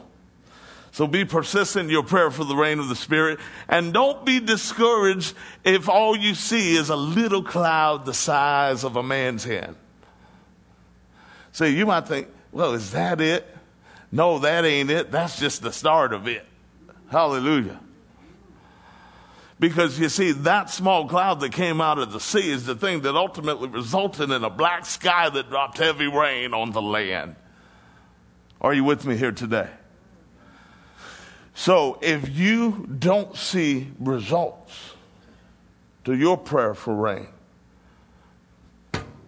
[0.90, 3.38] So be persistent in your prayer for the rain of the Spirit.
[3.68, 8.96] And don't be discouraged if all you see is a little cloud the size of
[8.96, 9.76] a man's hand.
[11.52, 13.46] See, you might think, well, is that it?
[14.10, 15.12] No, that ain't it.
[15.12, 16.44] That's just the start of it.
[17.08, 17.78] Hallelujah.
[19.60, 23.02] Because you see, that small cloud that came out of the sea is the thing
[23.02, 27.36] that ultimately resulted in a black sky that dropped heavy rain on the land.
[28.62, 29.68] Are you with me here today?
[31.54, 34.94] So if you don't see results
[36.04, 37.28] to your prayer for rain,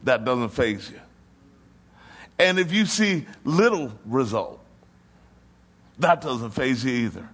[0.04, 1.00] that doesn't faze you.
[2.38, 4.64] And if you see little result,
[5.98, 7.28] that doesn't faze you either.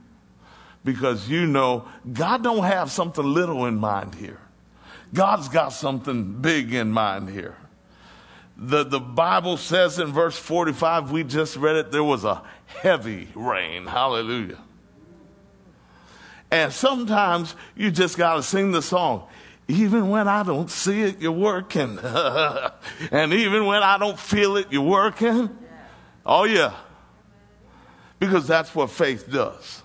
[0.88, 4.40] Because you know God don't have something little in mind here.
[5.12, 7.59] God's got something big in mind here.
[8.57, 13.29] The, the Bible says in verse 45, we just read it, there was a heavy
[13.35, 13.85] rain.
[13.85, 14.57] Hallelujah.
[16.51, 19.29] And sometimes you just got to sing the song.
[19.68, 21.98] Even when I don't see it, you're working.
[23.11, 25.55] and even when I don't feel it, you're working.
[26.24, 26.72] Oh, yeah.
[28.18, 29.83] Because that's what faith does.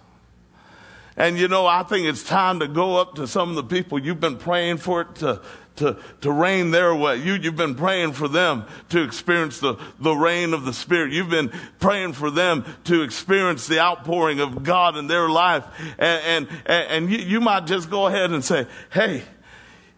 [1.15, 3.99] And you know, I think it's time to go up to some of the people
[3.99, 5.41] you've been praying for it to,
[5.76, 7.17] to, to rain their way.
[7.17, 11.13] You, you've been praying for them to experience the, the rain of the Spirit.
[11.13, 11.49] You've been
[11.80, 15.65] praying for them to experience the outpouring of God in their life.
[15.99, 19.23] And, and, and you, you might just go ahead and say, Hey,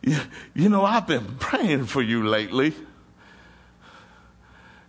[0.02, 0.18] you,
[0.54, 2.74] you know, I've been praying for you lately.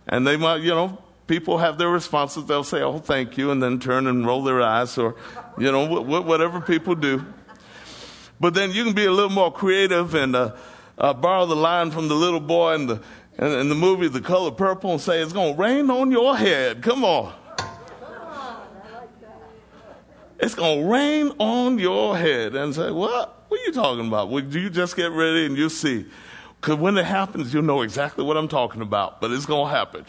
[0.07, 2.45] And they might, you know, people have their responses.
[2.45, 5.15] They'll say, Oh, thank you, and then turn and roll their eyes, or,
[5.57, 7.23] you know, whatever people do.
[8.39, 10.55] But then you can be a little more creative and, uh,
[10.97, 13.01] uh, borrow the line from the little boy in the,
[13.37, 16.35] in, in the movie The Color Purple and say, It's going to rain on your
[16.35, 16.81] head.
[16.81, 17.33] Come on.
[20.39, 22.55] It's going to rain on your head.
[22.55, 23.33] And say, What?
[23.47, 24.29] What are you talking about?
[24.29, 26.05] Well, you just get ready and you'll see.
[26.59, 29.21] Because when it happens, you'll know exactly what I'm talking about.
[29.21, 30.05] But it's going to happen.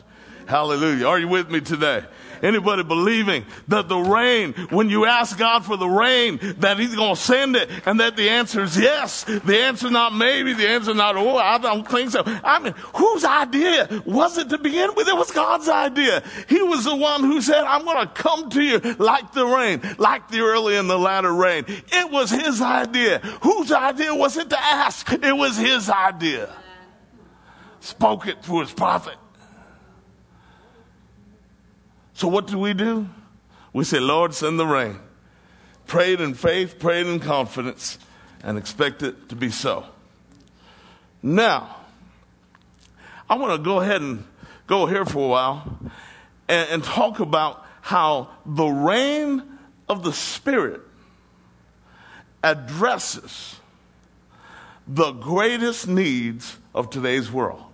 [0.49, 1.07] Hallelujah.
[1.07, 2.03] Are you with me today?
[2.41, 7.17] Anybody believing that the rain, when you ask God for the rain, that He's going
[7.17, 9.25] to send it and that the answer is yes.
[9.25, 10.55] The answer not maybe.
[10.55, 12.23] The answer not, oh, I don't think so.
[12.25, 15.07] I mean, whose idea was it to begin with?
[15.07, 16.23] It was God's idea.
[16.49, 19.83] He was the one who said, I'm going to come to you like the rain,
[19.99, 21.67] like the early and the latter rain.
[21.69, 23.19] It was His idea.
[23.43, 25.13] Whose idea was it to ask?
[25.13, 26.49] It was His idea.
[27.81, 29.17] Spoke it through His prophet.
[32.19, 33.09] So what do we do?
[33.73, 34.99] We say, Lord, send the rain.
[35.87, 37.97] Prayed in faith, prayed in confidence,
[38.43, 39.85] and expect it to be so.
[41.23, 41.77] Now,
[43.31, 44.25] I want to go ahead and
[44.67, 45.79] go here for a while
[46.49, 49.41] and, and talk about how the rain
[49.89, 50.81] of the Spirit
[52.43, 53.61] addresses
[54.89, 57.68] the greatest needs of today's world.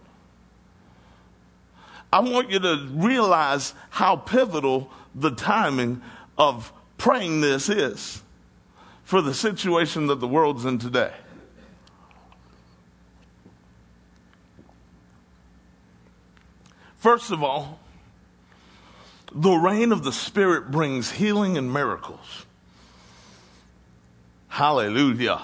[2.14, 6.00] I want you to realize how pivotal the timing
[6.38, 8.22] of praying this is
[9.02, 11.12] for the situation that the world's in today.
[16.98, 17.80] First of all,
[19.34, 22.46] the rain of the Spirit brings healing and miracles.
[24.46, 25.42] Hallelujah.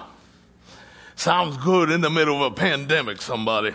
[1.16, 3.74] Sounds good in the middle of a pandemic, somebody.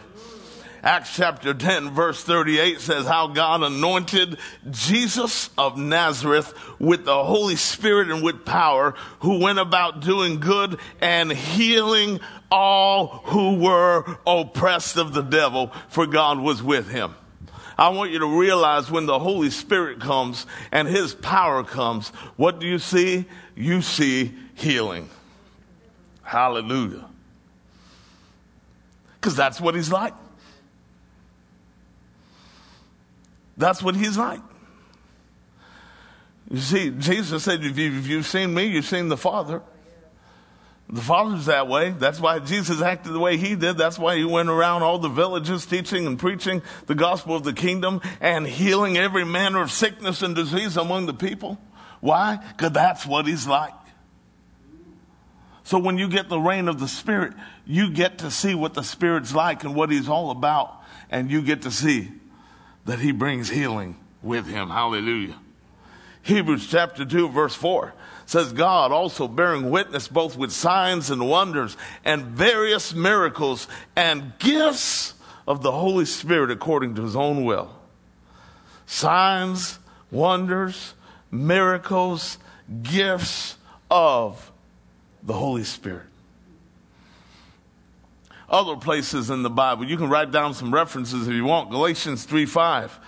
[0.86, 4.38] Acts chapter 10 verse 38 says how God anointed
[4.70, 10.80] Jesus of Nazareth with the Holy Spirit and with power who went about doing good
[11.02, 12.20] and healing
[12.52, 17.16] all who were oppressed of the devil for God was with him.
[17.80, 22.60] I want you to realize when the Holy Spirit comes and His power comes, what
[22.60, 23.26] do you see?
[23.56, 25.10] You see healing.
[26.22, 27.06] Hallelujah.
[29.16, 30.14] Because that's what He's like.
[33.58, 34.42] That's what he's like.
[36.50, 39.62] You see, Jesus said, if, you, have seen me, you've seen the Father.
[40.88, 41.90] The Father's that way.
[41.90, 43.78] That's why Jesus acted the way he did.
[43.78, 47.54] That's why he went around all the villages teaching and preaching the gospel of the
[47.54, 51.58] kingdom and healing every manner of sickness and disease among the people.
[52.02, 52.38] Why?
[52.52, 53.74] Because that's what he's like.
[55.64, 57.34] So when you get the rain of the Spirit,
[57.66, 60.84] you get to see what the Spirit's like and what he's all about.
[61.10, 62.12] And you get to see
[62.86, 64.70] that he brings healing with him.
[64.70, 65.36] Hallelujah.
[66.24, 67.94] Hebrews chapter 2 verse 4
[68.26, 75.14] says God also bearing witness both with signs and wonders and various miracles and gifts
[75.48, 77.70] of the Holy Spirit according to his own will.
[78.88, 79.78] Signs,
[80.10, 80.96] wonders,
[81.30, 82.40] miracles,
[82.82, 83.58] gifts
[83.92, 84.52] of
[85.22, 86.08] the Holy Spirit
[88.50, 89.86] other places in the Bible.
[89.86, 91.72] You can write down some references if you want.
[91.72, 93.00] Galatians 3 5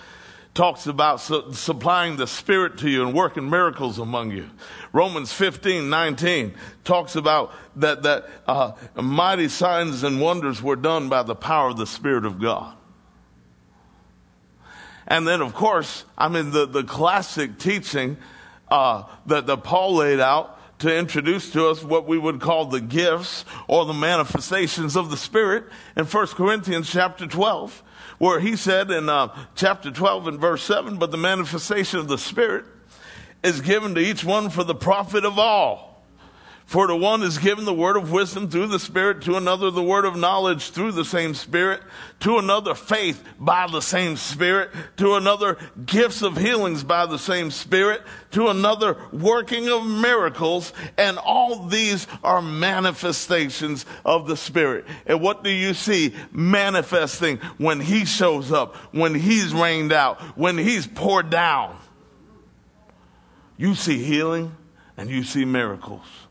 [0.54, 4.48] talks about su- supplying the Spirit to you and working miracles among you.
[4.92, 11.22] Romans 15 19 talks about that, that uh, mighty signs and wonders were done by
[11.22, 12.74] the power of the Spirit of God.
[15.06, 18.18] And then, of course, I mean, the, the classic teaching
[18.68, 22.80] uh, that, that Paul laid out to introduce to us what we would call the
[22.80, 25.64] gifts or the manifestations of the Spirit
[25.96, 27.82] in 1 Corinthians chapter 12,
[28.18, 32.18] where he said in uh, chapter 12 and verse 7, but the manifestation of the
[32.18, 32.64] Spirit
[33.42, 35.87] is given to each one for the profit of all.
[36.68, 39.82] For to one is given the word of wisdom through the Spirit, to another the
[39.82, 41.80] word of knowledge through the same Spirit,
[42.20, 45.56] to another faith by the same Spirit, to another
[45.86, 48.02] gifts of healings by the same Spirit,
[48.32, 54.84] to another working of miracles, and all these are manifestations of the Spirit.
[55.06, 60.58] And what do you see manifesting when He shows up, when He's rained out, when
[60.58, 61.78] He's poured down?
[63.56, 64.54] You see healing
[64.98, 66.27] and you see miracles.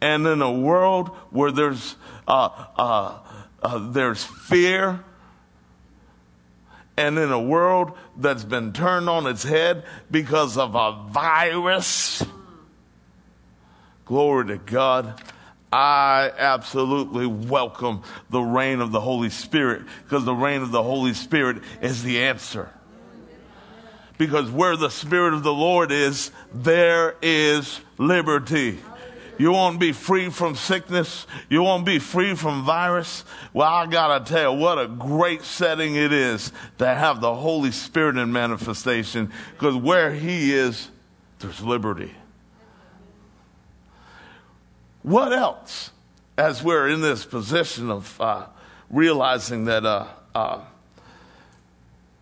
[0.00, 1.96] And in a world where there's,
[2.26, 3.18] uh, uh,
[3.62, 5.04] uh, there's fear,
[6.96, 12.24] and in a world that's been turned on its head because of a virus,
[14.04, 15.20] glory to God.
[15.72, 21.12] I absolutely welcome the rain of the Holy Spirit because the rain of the Holy
[21.12, 22.70] Spirit is the answer.
[24.16, 28.78] Because where the Spirit of the Lord is, there is liberty.
[29.38, 31.26] You won't be free from sickness.
[31.48, 33.24] You won't be free from virus.
[33.52, 37.32] Well, I got to tell you, what a great setting it is to have the
[37.32, 40.88] Holy Spirit in manifestation because where He is,
[41.38, 42.12] there's liberty.
[45.02, 45.92] What else?
[46.36, 48.46] As we're in this position of uh,
[48.90, 50.60] realizing that, uh, uh,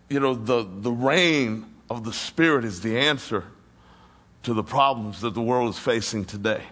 [0.07, 3.43] you know, the, the rain of the Spirit is the answer
[4.43, 6.63] to the problems that the world is facing today.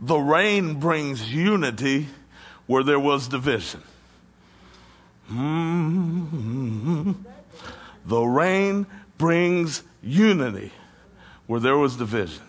[0.00, 2.08] The rain brings unity
[2.66, 3.82] where there was division.
[5.30, 7.12] Mm-hmm.
[8.06, 8.86] The rain
[9.16, 10.72] brings unity
[11.46, 12.42] where there was division.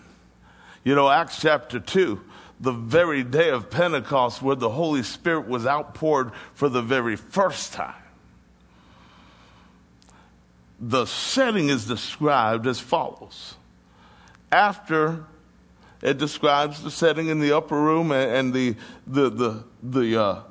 [0.84, 2.20] You know, Acts chapter 2,
[2.60, 7.72] the very day of Pentecost, where the Holy Spirit was outpoured for the very first
[7.72, 7.94] time.
[10.78, 13.54] The setting is described as follows.
[14.52, 15.24] After
[16.02, 18.76] it describes the setting in the upper room and, the,
[19.06, 20.42] the, the, the, uh,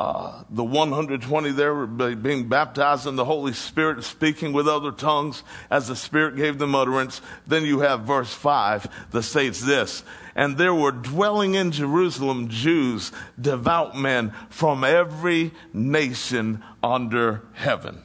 [0.00, 5.88] uh, the 120 there being baptized in the Holy Spirit, speaking with other tongues as
[5.88, 7.20] the Spirit gave them utterance.
[7.46, 10.02] Then you have verse 5 that states this
[10.34, 18.02] And there were dwelling in Jerusalem Jews, devout men from every nation under heaven.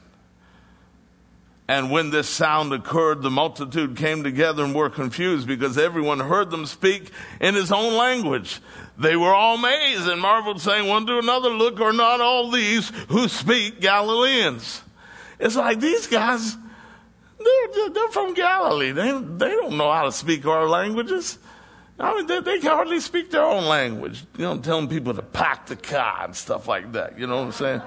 [1.68, 6.52] And when this sound occurred, the multitude came together and were confused because everyone heard
[6.52, 7.10] them speak
[7.42, 8.60] in his own language.
[9.00, 12.90] They were all amazed and marveled, saying one to another, Look, are not all these
[13.10, 14.84] who speak Galileans?
[15.40, 16.56] It's like these guys,
[17.40, 18.92] they're, they're from Galilee.
[18.92, 21.40] They, they don't know how to speak our languages.
[22.00, 24.24] I mean, they, they can hardly speak their own language.
[24.38, 27.18] You know, telling people to pack the car and stuff like that.
[27.18, 27.82] You know what I'm saying?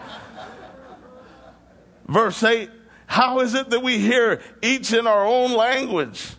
[2.08, 2.70] Verse 8
[3.08, 6.34] how is it that we hear each in our own language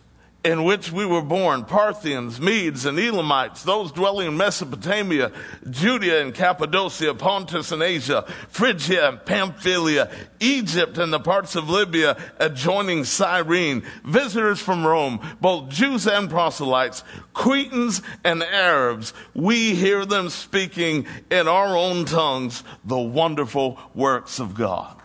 [0.46, 1.66] in which we were born?
[1.66, 5.32] Parthians, Medes, and Elamites, those dwelling in Mesopotamia,
[5.68, 12.16] Judea and Cappadocia, Pontus and Asia, Phrygia and Pamphylia, Egypt and the parts of Libya
[12.38, 17.04] adjoining Cyrene, visitors from Rome, both Jews and proselytes,
[17.34, 24.54] Cretans and Arabs, we hear them speaking in our own tongues the wonderful works of
[24.54, 24.99] God.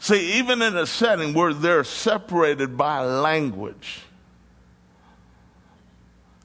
[0.00, 4.00] See, even in a setting where they're separated by language,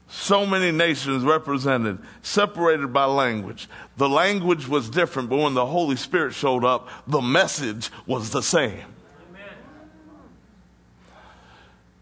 [0.08, 3.66] so many nations represented, separated by language.
[3.96, 8.42] The language was different, but when the Holy Spirit showed up, the message was the
[8.42, 8.84] same.
[9.30, 9.48] Amen.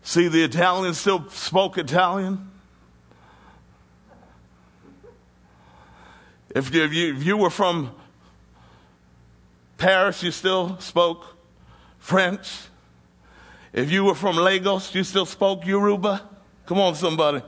[0.03, 2.51] See, the Italians still spoke Italian.
[6.51, 7.95] If you, if you, if you were from
[9.79, 11.34] Paris, you still spoke
[12.05, 12.51] French.
[13.73, 16.21] If you were from Lagos, you still spoke Yoruba.
[16.67, 17.41] Come on, somebody.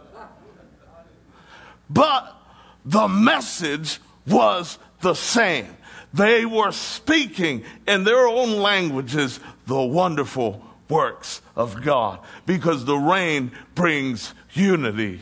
[1.90, 2.34] But
[2.82, 5.76] the message was the same.
[6.14, 13.52] They were speaking in their own languages the wonderful works of God because the rain
[13.74, 15.20] brings unity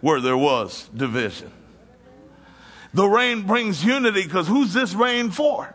[0.00, 1.52] where there was division.
[2.94, 5.74] The rain brings unity because who's this rain for?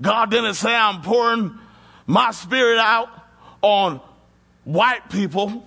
[0.00, 1.58] God didn't say, I'm pouring
[2.06, 3.10] my spirit out
[3.62, 4.00] on
[4.64, 5.66] white people.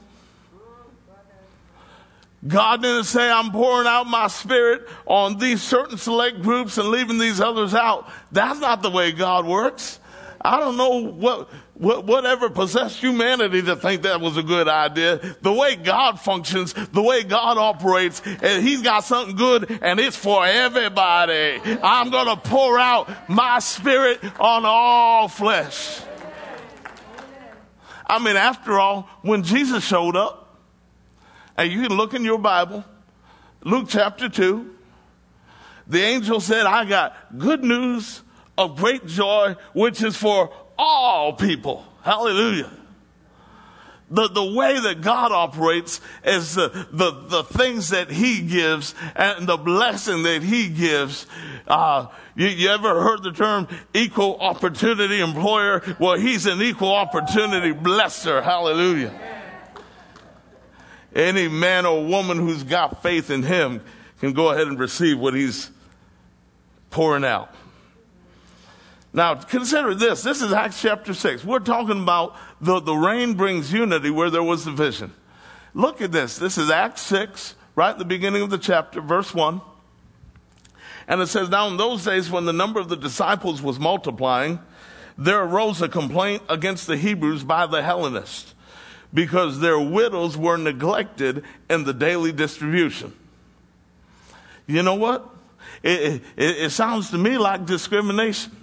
[2.48, 7.20] God didn't say, I'm pouring out my spirit on these certain select groups and leaving
[7.20, 8.10] these others out.
[8.32, 10.00] That's not the way God works.
[10.44, 11.50] I don't know what,
[11.82, 15.18] whatever possessed humanity to think that was a good idea.
[15.42, 20.16] The way God functions, the way God operates, and He's got something good and it's
[20.16, 21.60] for everybody.
[21.82, 26.02] I'm going to pour out my spirit on all flesh.
[28.06, 30.60] I mean, after all, when Jesus showed up,
[31.58, 32.86] and you can look in your Bible,
[33.64, 34.76] Luke chapter 2,
[35.88, 38.22] the angel said, I got good news
[38.58, 41.86] of great joy, which is for all people.
[42.03, 42.69] Hallelujah
[44.11, 49.47] the, the way that God operates is the, the, the things that He gives and
[49.47, 51.26] the blessing that He gives.
[51.65, 55.82] Uh, you, you ever heard the term equal opportunity employer?
[55.97, 58.43] Well, He's an equal opportunity blesser.
[58.43, 59.17] Hallelujah.
[61.15, 63.82] Any man or woman who's got faith in Him
[64.19, 65.72] can go ahead and receive what He's
[66.89, 67.55] pouring out.
[69.14, 70.24] Now, consider this.
[70.24, 71.43] This is Acts chapter 6.
[71.43, 75.14] We're talking about the, the rain brings unity where there was division.
[75.74, 76.38] Look at this.
[76.38, 79.62] This is Acts 6, right at the beginning of the chapter, verse 1.
[81.07, 84.59] And it says, Now in those days when the number of the disciples was multiplying,
[85.18, 88.55] there arose a complaint against the Hebrews by the Hellenists
[89.14, 93.14] because their widows were neglected in the daily distribution.
[94.68, 95.30] You know what?
[95.84, 98.61] It, it, it sounds to me like discrimination.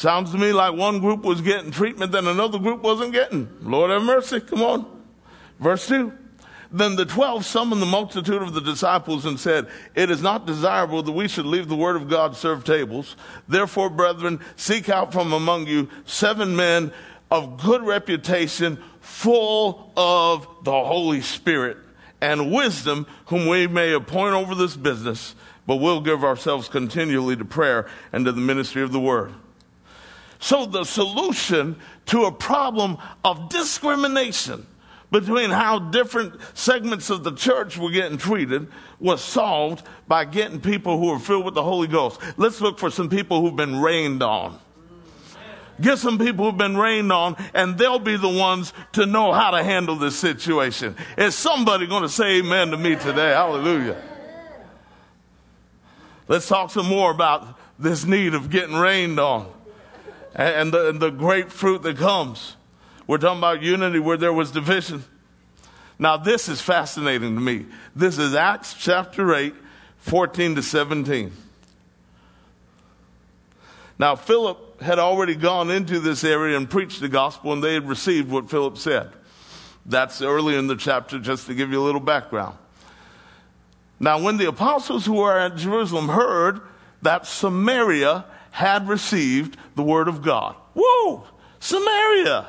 [0.00, 3.50] Sounds to me like one group was getting treatment that another group wasn't getting.
[3.60, 4.40] Lord have mercy.
[4.40, 5.02] Come on.
[5.58, 6.10] Verse 2.
[6.72, 11.02] Then the twelve summoned the multitude of the disciples and said, It is not desirable
[11.02, 13.14] that we should leave the word of God serve tables.
[13.46, 16.92] Therefore, brethren, seek out from among you seven men
[17.30, 21.76] of good reputation, full of the Holy Spirit
[22.22, 25.34] and wisdom, whom we may appoint over this business,
[25.66, 29.34] but we'll give ourselves continually to prayer and to the ministry of the word.
[30.40, 31.76] So the solution
[32.06, 34.66] to a problem of discrimination
[35.12, 38.68] between how different segments of the church were getting treated
[38.98, 42.20] was solved by getting people who are filled with the Holy Ghost.
[42.38, 44.58] Let's look for some people who've been rained on.
[45.78, 49.50] Get some people who've been rained on, and they'll be the ones to know how
[49.50, 50.96] to handle this situation.
[51.18, 53.30] Is somebody going to say amen to me today?
[53.30, 54.00] Hallelujah.
[56.28, 59.50] Let's talk some more about this need of getting rained on
[60.34, 62.56] and the, and the great fruit that comes.
[63.06, 65.04] We're talking about unity where there was division.
[65.98, 67.66] Now, this is fascinating to me.
[67.94, 69.54] This is Acts chapter 8,
[69.98, 71.32] 14 to 17.
[73.98, 77.86] Now, Philip had already gone into this area and preached the gospel, and they had
[77.86, 79.10] received what Philip said.
[79.84, 82.56] That's early in the chapter, just to give you a little background.
[83.98, 86.62] Now, when the apostles who were at Jerusalem heard
[87.02, 90.56] that Samaria had received the word of God.
[90.74, 91.24] Whoa,
[91.58, 92.48] Samaria.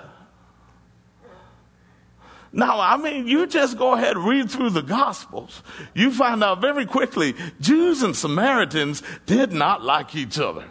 [2.53, 5.63] Now, I mean, you just go ahead and read through the Gospels.
[5.93, 10.65] You find out very quickly Jews and Samaritans did not like each other.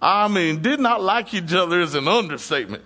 [0.00, 2.84] I mean, did not like each other is an understatement.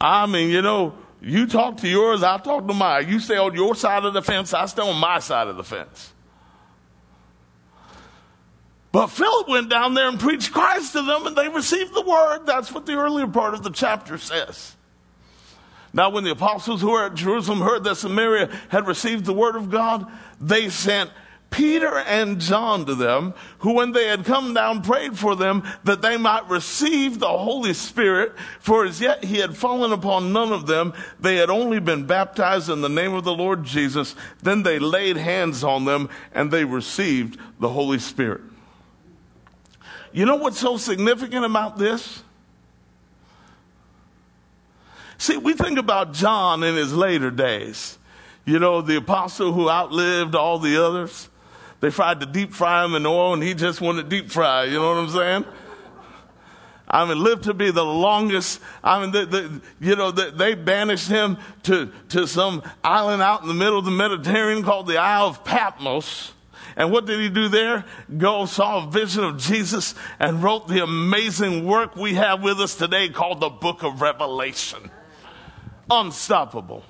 [0.00, 3.08] I mean, you know, you talk to yours, I talk to mine.
[3.08, 5.64] You stay on your side of the fence, I stay on my side of the
[5.64, 6.12] fence.
[8.90, 12.46] But Philip went down there and preached Christ to them, and they received the word.
[12.46, 14.76] That's what the earlier part of the chapter says.
[15.92, 19.56] Now, when the apostles who were at Jerusalem heard that Samaria had received the word
[19.56, 20.06] of God,
[20.40, 21.10] they sent
[21.50, 26.02] Peter and John to them, who when they had come down prayed for them that
[26.02, 30.66] they might receive the Holy Spirit, for as yet he had fallen upon none of
[30.66, 30.92] them.
[31.18, 34.14] They had only been baptized in the name of the Lord Jesus.
[34.42, 38.42] Then they laid hands on them and they received the Holy Spirit.
[40.12, 42.22] You know what's so significant about this?
[45.16, 47.98] See, we think about John in his later days.
[48.44, 51.28] You know, the apostle who outlived all the others.
[51.80, 54.64] They tried to deep fry him in oil and he just wanted deep fry.
[54.64, 55.44] You know what I'm saying?
[56.90, 58.60] I mean, lived to be the longest.
[58.82, 63.42] I mean, the, the, you know, the, they banished him to, to some island out
[63.42, 66.32] in the middle of the Mediterranean called the Isle of Patmos.
[66.76, 67.84] And what did he do there?
[68.16, 72.74] Go saw a vision of Jesus and wrote the amazing work we have with us
[72.74, 74.90] today called the book of Revelation.
[75.90, 76.84] Unstoppable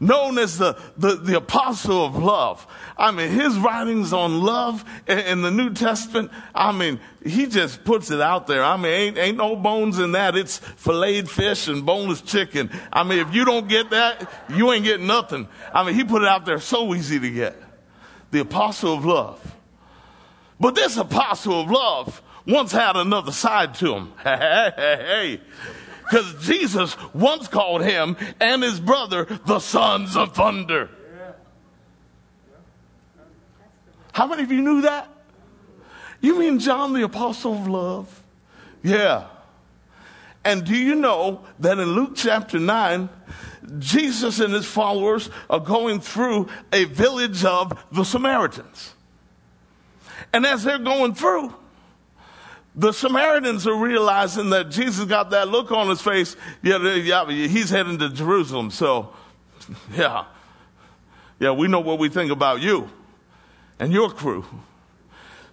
[0.00, 2.66] known as the, the, the, apostle of love.
[2.96, 7.84] I mean, his writings on love in, in, the New Testament, I mean, he just
[7.84, 8.64] puts it out there.
[8.64, 10.36] I mean, ain't, ain't no bones in that.
[10.36, 12.70] It's filleted fish and boneless chicken.
[12.90, 15.46] I mean, if you don't get that, you ain't getting nothing.
[15.72, 17.56] I mean, he put it out there so easy to get.
[18.30, 19.56] The apostle of love.
[20.58, 24.12] But this apostle of love once had another side to him.
[24.22, 25.40] Hey, hey, hey.
[26.10, 30.90] Because Jesus once called him and his brother the sons of thunder.
[34.12, 35.08] How many of you knew that?
[36.20, 38.22] You mean John the Apostle of Love?
[38.82, 39.28] Yeah.
[40.44, 43.08] And do you know that in Luke chapter 9,
[43.78, 48.94] Jesus and his followers are going through a village of the Samaritans.
[50.32, 51.54] And as they're going through,
[52.74, 56.36] the Samaritans are realizing that Jesus got that look on his face.
[56.62, 58.70] Yeah, yeah, he's heading to Jerusalem.
[58.70, 59.12] So,
[59.94, 60.26] yeah,
[61.38, 62.90] yeah, we know what we think about you
[63.78, 64.44] and your crew.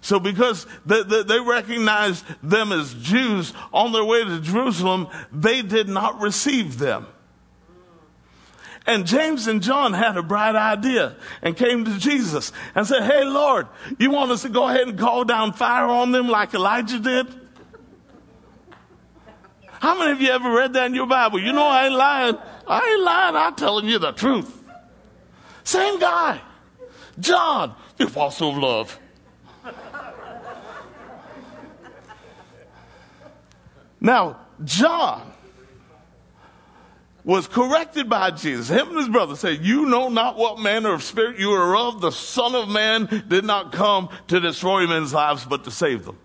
[0.00, 5.60] So, because they, they, they, recognized them as Jews on their way to Jerusalem, they
[5.60, 7.06] did not receive them.
[8.88, 13.22] And James and John had a bright idea and came to Jesus and said, Hey,
[13.22, 13.68] Lord,
[13.98, 17.26] you want us to go ahead and call down fire on them like Elijah did?
[19.66, 21.38] How many of you ever read that in your Bible?
[21.38, 22.38] You know, I ain't lying.
[22.66, 23.36] I ain't lying.
[23.36, 24.58] I'm telling you the truth.
[25.64, 26.40] Same guy.
[27.20, 28.98] John, the apostle of love.
[34.00, 35.34] Now, John
[37.28, 38.70] was corrected by Jesus.
[38.70, 42.00] Him and his brother said, You know not what manner of spirit you are of.
[42.00, 46.18] The Son of Man did not come to destroy men's lives, but to save them.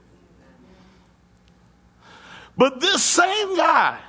[2.55, 3.99] But this same guy,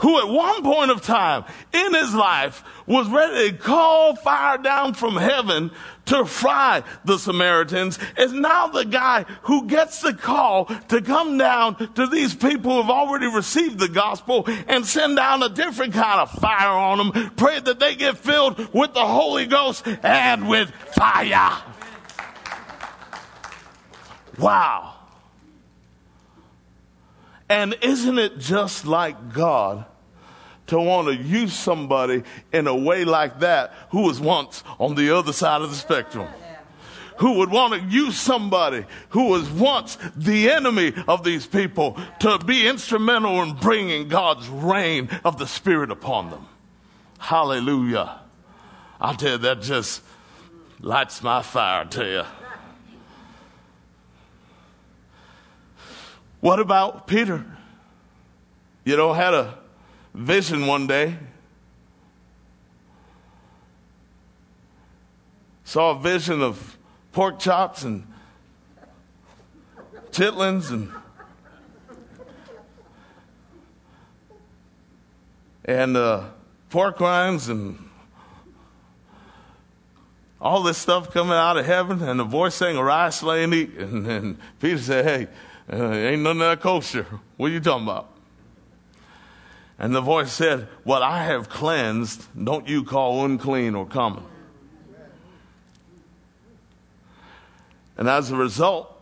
[0.00, 4.94] who at one point of time in his life was ready to call fire down
[4.94, 5.70] from heaven
[6.10, 11.76] to fry the Samaritans is now the guy who gets the call to come down
[11.94, 16.20] to these people who have already received the gospel and send down a different kind
[16.20, 17.30] of fire on them.
[17.36, 21.62] Pray that they get filled with the Holy Ghost and with fire.
[24.36, 24.94] Wow.
[27.48, 29.84] And isn't it just like God
[30.70, 35.14] to want to use somebody in a way like that who was once on the
[35.16, 36.28] other side of the spectrum.
[37.18, 42.38] Who would want to use somebody who was once the enemy of these people to
[42.38, 46.46] be instrumental in bringing God's rain of the Spirit upon them.
[47.18, 48.20] Hallelujah.
[49.00, 50.02] I tell you, that just
[50.80, 52.24] lights my fire, I tell you.
[56.40, 57.44] What about Peter?
[58.84, 59.59] You know, had a
[60.14, 61.16] vision one day.
[65.64, 66.76] Saw a vision of
[67.12, 68.06] pork chops and
[70.10, 70.90] chitlins and
[75.64, 76.24] and uh,
[76.70, 77.78] pork rinds and
[80.40, 83.74] all this stuff coming out of heaven, and the voice saying, "Arise, slay and eat."
[83.74, 85.28] And, and Peter said, "Hey,
[85.72, 87.06] uh, ain't none of that kosher.
[87.36, 88.10] What are you talking about?"
[89.80, 94.22] And the voice said, What I have cleansed, don't you call unclean or common.
[97.96, 98.94] And as a result,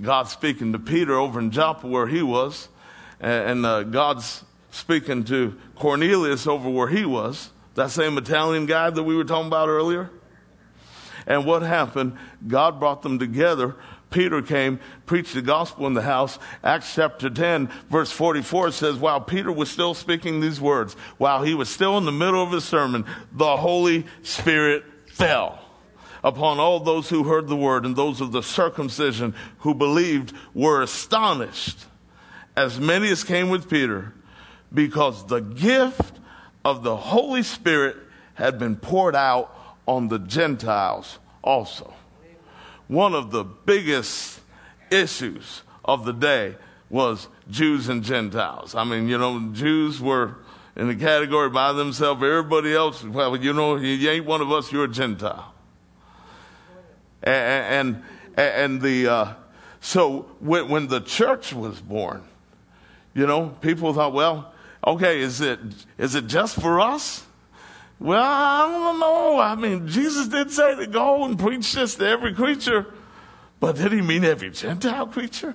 [0.00, 2.68] God's speaking to Peter over in Joppa where he was,
[3.20, 9.02] and uh, God's speaking to Cornelius over where he was, that same Italian guy that
[9.02, 10.08] we were talking about earlier.
[11.26, 12.16] And what happened?
[12.46, 13.74] God brought them together
[14.10, 16.38] Peter came, preached the gospel in the house.
[16.62, 21.54] Acts chapter 10, verse 44 says, While Peter was still speaking these words, while he
[21.54, 25.60] was still in the middle of his sermon, the Holy Spirit fell
[26.22, 30.82] upon all those who heard the word, and those of the circumcision who believed were
[30.82, 31.78] astonished,
[32.56, 34.12] as many as came with Peter,
[34.72, 36.18] because the gift
[36.64, 37.96] of the Holy Spirit
[38.34, 39.54] had been poured out
[39.86, 41.95] on the Gentiles also
[42.88, 44.40] one of the biggest
[44.90, 46.56] issues of the day
[46.88, 48.74] was Jews and Gentiles.
[48.74, 50.36] I mean, you know, Jews were
[50.76, 52.22] in the category by themselves.
[52.22, 55.52] Everybody else, well, you know, you ain't one of us, you're a Gentile.
[57.22, 58.04] And,
[58.36, 59.34] and, and the, uh,
[59.80, 62.22] so when, when the church was born,
[63.14, 64.52] you know, people thought, well,
[64.86, 65.58] okay, is it,
[65.98, 67.25] is it just for us?
[67.98, 69.40] Well, I don't know.
[69.40, 72.86] I mean, Jesus did say to go and preach this to every creature,
[73.58, 75.54] but did he mean every Gentile creature?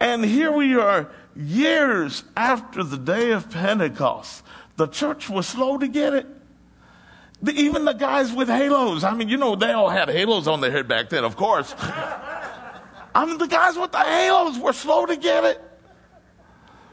[0.00, 4.42] And here we are, years after the day of Pentecost.
[4.76, 6.26] The church was slow to get it.
[7.42, 10.60] The, even the guys with halos, I mean, you know, they all had halos on
[10.60, 11.74] their head back then, of course.
[13.14, 15.67] I mean, the guys with the halos were slow to get it.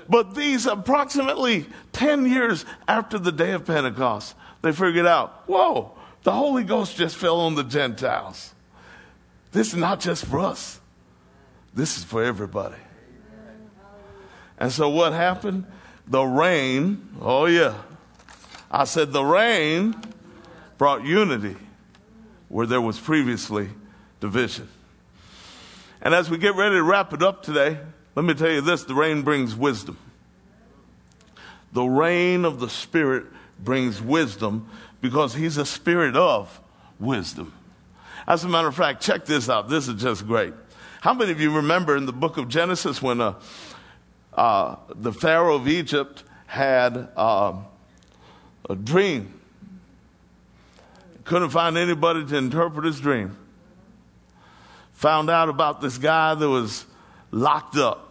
[0.07, 5.91] But these approximately 10 years after the day of Pentecost, they figured out, whoa,
[6.23, 8.53] the Holy Ghost just fell on the Gentiles.
[9.51, 10.79] This is not just for us.
[11.73, 12.75] This is for everybody.
[14.57, 15.65] And so what happened?
[16.07, 17.75] The rain, oh yeah.
[18.69, 19.95] I said the rain
[20.77, 21.55] brought unity
[22.49, 23.69] where there was previously
[24.19, 24.67] division.
[26.01, 27.79] And as we get ready to wrap it up today,
[28.15, 29.97] let me tell you this the rain brings wisdom.
[31.73, 33.25] The rain of the Spirit
[33.59, 34.69] brings wisdom
[35.01, 36.61] because He's a spirit of
[36.99, 37.53] wisdom.
[38.27, 39.69] As a matter of fact, check this out.
[39.69, 40.53] This is just great.
[41.01, 43.35] How many of you remember in the book of Genesis when uh,
[44.33, 47.53] uh, the Pharaoh of Egypt had uh,
[48.69, 49.39] a dream?
[51.25, 53.37] Couldn't find anybody to interpret his dream.
[54.93, 56.85] Found out about this guy that was
[57.31, 58.04] locked up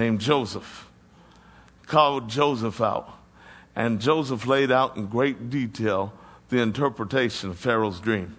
[0.00, 0.88] named Joseph.
[1.86, 3.10] Called Joseph out.
[3.76, 6.12] And Joseph laid out in great detail
[6.48, 8.34] the interpretation of Pharaoh's dream.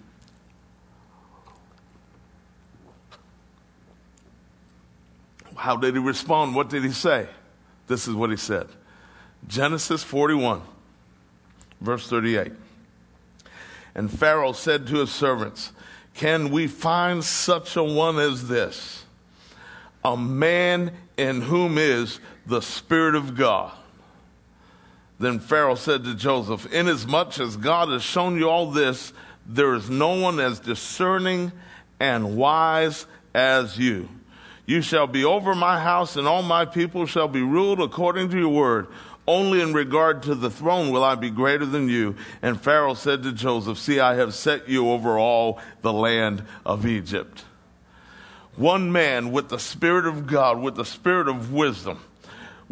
[5.54, 6.56] How did he respond?
[6.56, 7.28] What did he say?
[7.86, 8.66] This is what he said
[9.46, 10.62] Genesis 41,
[11.80, 12.52] verse 38.
[13.94, 15.70] And Pharaoh said to his servants,
[16.14, 19.04] Can we find such a one as this?
[20.04, 20.92] A man
[21.22, 23.72] in whom is the Spirit of God.
[25.18, 29.12] Then Pharaoh said to Joseph, Inasmuch as God has shown you all this,
[29.46, 31.52] there is no one as discerning
[32.00, 34.08] and wise as you.
[34.66, 38.38] You shall be over my house, and all my people shall be ruled according to
[38.38, 38.88] your word.
[39.26, 42.16] Only in regard to the throne will I be greater than you.
[42.42, 46.86] And Pharaoh said to Joseph, See, I have set you over all the land of
[46.86, 47.44] Egypt.
[48.56, 52.00] One man with the Spirit of God, with the Spirit of wisdom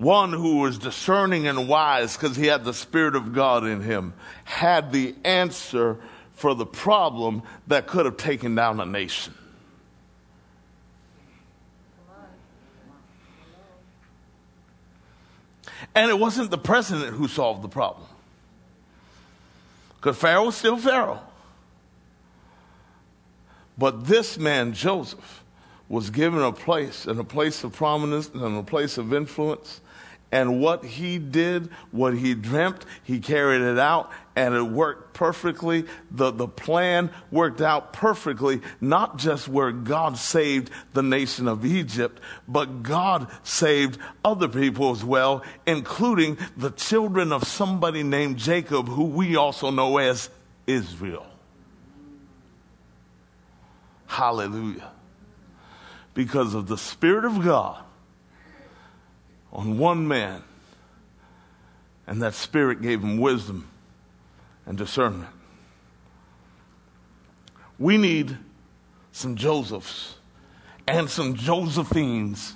[0.00, 4.14] one who was discerning and wise because he had the Spirit of God in him,
[4.44, 5.98] had the answer
[6.32, 9.34] for the problem that could have taken down a nation.
[15.94, 18.06] And it wasn't the president who solved the problem.
[19.96, 21.20] Because Pharaoh was still Pharaoh.
[23.76, 25.39] But this man, Joseph,
[25.91, 29.82] was given a place and a place of prominence and a place of influence
[30.32, 35.86] and what he did, what he dreamt, he carried it out, and it worked perfectly.
[36.12, 42.20] The, the plan worked out perfectly, not just where God saved the nation of Egypt,
[42.47, 49.07] but God saved other people as well, including the children of somebody named Jacob, who
[49.07, 50.30] we also know as
[50.66, 51.26] Israel.
[54.07, 54.93] Hallelujah.
[56.14, 57.82] Because of the Spirit of God
[59.52, 60.42] on one man,
[62.06, 63.68] and that Spirit gave him wisdom
[64.66, 65.30] and discernment.
[67.78, 68.36] We need
[69.12, 70.16] some Josephs
[70.86, 72.54] and some Josephines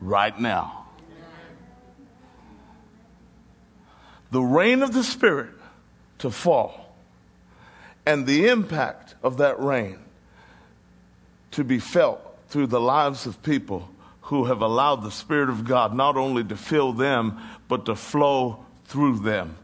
[0.00, 0.86] right now.
[4.30, 5.50] The rain of the Spirit
[6.18, 6.94] to fall
[8.06, 9.98] and the impact of that rain
[11.52, 13.88] to be felt through the lives of people
[14.22, 18.64] who have allowed the Spirit of God not only to fill them, but to flow
[18.84, 19.56] through them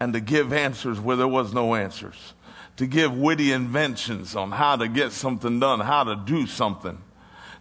[0.00, 2.34] and to give answers where there was no answers,
[2.76, 6.98] to give witty inventions on how to get something done, how to do something.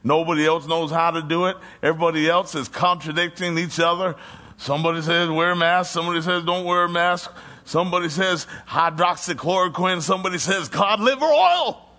[0.04, 1.56] Nobody else knows how to do it.
[1.82, 4.16] Everybody else is contradicting each other.
[4.58, 5.94] Somebody says wear a mask.
[5.94, 7.32] Somebody says don't wear a mask.
[7.64, 10.02] Somebody says hydroxychloroquine.
[10.02, 11.90] Somebody says cod liver oil.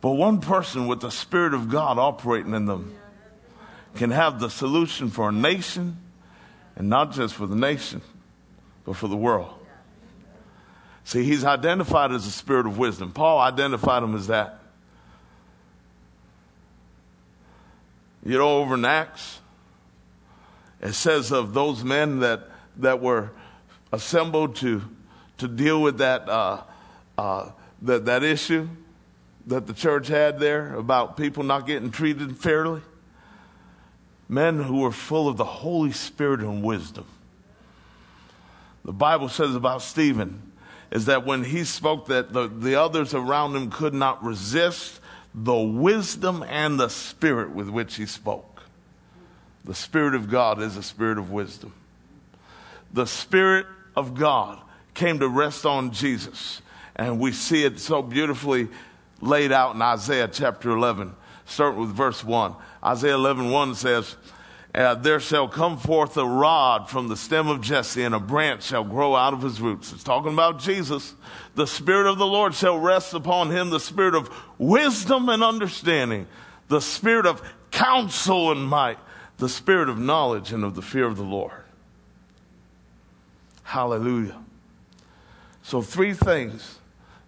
[0.00, 2.94] But one person with the Spirit of God operating in them
[3.96, 5.96] can have the solution for a nation,
[6.76, 8.02] and not just for the nation,
[8.84, 9.52] but for the world.
[11.04, 13.12] See, he's identified as a spirit of wisdom.
[13.12, 14.60] Paul identified him as that.
[18.24, 19.40] You know, over in Acts,
[20.80, 22.48] it says of those men that,
[22.78, 23.30] that were
[23.96, 24.82] assembled to,
[25.38, 26.62] to deal with that, uh,
[27.18, 27.50] uh,
[27.82, 28.68] that, that issue
[29.46, 32.82] that the church had there about people not getting treated fairly?
[34.28, 37.06] Men who were full of the Holy Spirit and wisdom.
[38.84, 40.52] The Bible says about Stephen
[40.90, 45.00] is that when he spoke that the, the others around him could not resist
[45.34, 48.62] the wisdom and the spirit with which he spoke.
[49.64, 51.72] The Spirit of God is a spirit of wisdom.
[52.92, 53.66] The Spirit
[53.96, 54.60] of God
[54.94, 56.62] came to rest on Jesus.
[56.94, 58.68] And we see it so beautifully
[59.20, 62.54] laid out in Isaiah chapter 11, starting with verse 1.
[62.84, 64.16] Isaiah 11, 1 says,
[64.74, 68.62] uh, There shall come forth a rod from the stem of Jesse, and a branch
[68.62, 69.92] shall grow out of his roots.
[69.92, 71.14] It's talking about Jesus.
[71.54, 76.26] The Spirit of the Lord shall rest upon him, the Spirit of wisdom and understanding,
[76.68, 78.98] the Spirit of counsel and might,
[79.36, 81.65] the spirit of knowledge and of the fear of the Lord.
[83.66, 84.38] Hallelujah.
[85.64, 86.78] So, three things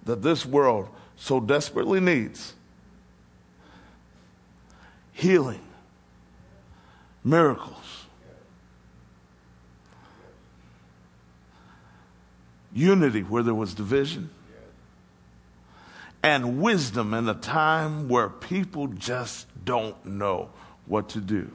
[0.04, 2.54] that this world so desperately needs.
[5.12, 5.60] Healing,
[7.24, 8.06] miracles,
[12.72, 14.30] unity where there was division,
[16.22, 20.50] and wisdom in a time where people just don't know
[20.86, 21.50] what to do.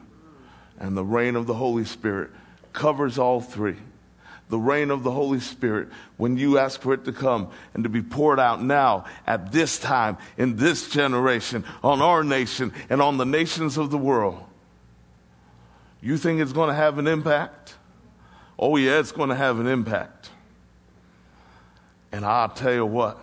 [0.78, 2.32] And the rain of the Holy Spirit
[2.74, 3.78] covers all three
[4.54, 7.90] the rain of the Holy Spirit when you ask for it to come and to
[7.90, 13.18] be poured out now at this time in this generation on our nation and on
[13.18, 14.38] the nations of the world.
[16.04, 17.74] You think it's going to have an impact?
[18.60, 20.30] Oh, yeah, it's going to have an impact.
[22.12, 23.18] And I'll tell you what,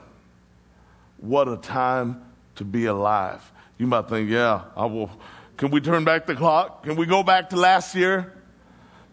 [1.19, 2.25] what a time
[2.57, 3.53] to be alive.
[3.79, 5.13] You might think, yeah, I will.
[5.57, 6.83] Can we turn back the clock?
[6.83, 8.35] Can we go back to last year?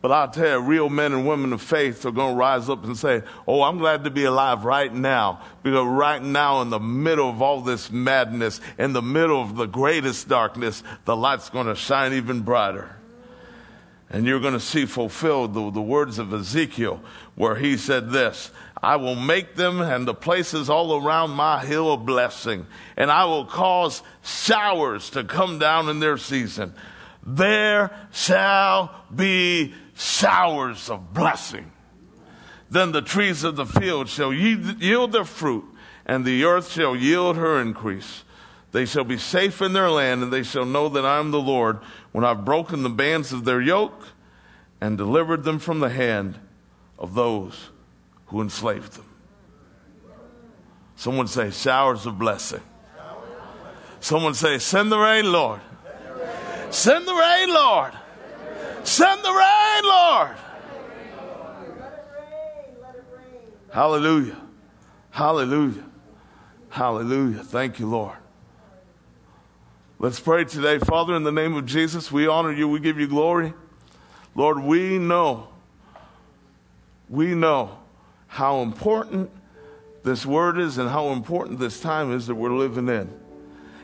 [0.07, 2.85] But I'll tell you, real men and women of faith are going to rise up
[2.85, 5.41] and say, Oh, I'm glad to be alive right now.
[5.63, 9.65] Because right now, in the middle of all this madness, in the middle of the
[9.65, 12.95] greatest darkness, the light's going to shine even brighter.
[14.09, 17.01] And you're going to see fulfilled the, the words of Ezekiel,
[17.35, 18.49] where he said this
[18.81, 23.25] I will make them and the places all around my hill a blessing, and I
[23.25, 26.73] will cause showers to come down in their season.
[27.25, 31.71] There shall be showers of blessing.
[32.69, 35.65] Then the trees of the field shall yield their fruit,
[36.05, 38.23] and the earth shall yield her increase.
[38.71, 41.39] They shall be safe in their land, and they shall know that I am the
[41.39, 41.79] Lord
[42.11, 44.09] when I've broken the bands of their yoke
[44.81, 46.37] and delivered them from the hand
[46.99, 47.69] of those
[48.27, 49.05] who enslaved them.
[50.95, 52.61] Someone say, showers of blessing.
[53.99, 55.61] Someone say, send the rain, Lord.
[56.69, 57.93] Send the rain, Lord.
[58.87, 60.37] Send the rain, Lord.
[63.69, 64.37] Hallelujah.
[65.09, 65.83] Hallelujah.
[66.69, 67.43] Hallelujah.
[67.43, 68.15] Thank you, Lord.
[69.99, 70.79] Let's pray today.
[70.79, 72.69] Father, in the name of Jesus, we honor you.
[72.69, 73.53] We give you glory.
[74.35, 75.49] Lord, we know,
[77.09, 77.79] we know
[78.27, 79.29] how important
[80.03, 83.13] this word is and how important this time is that we're living in.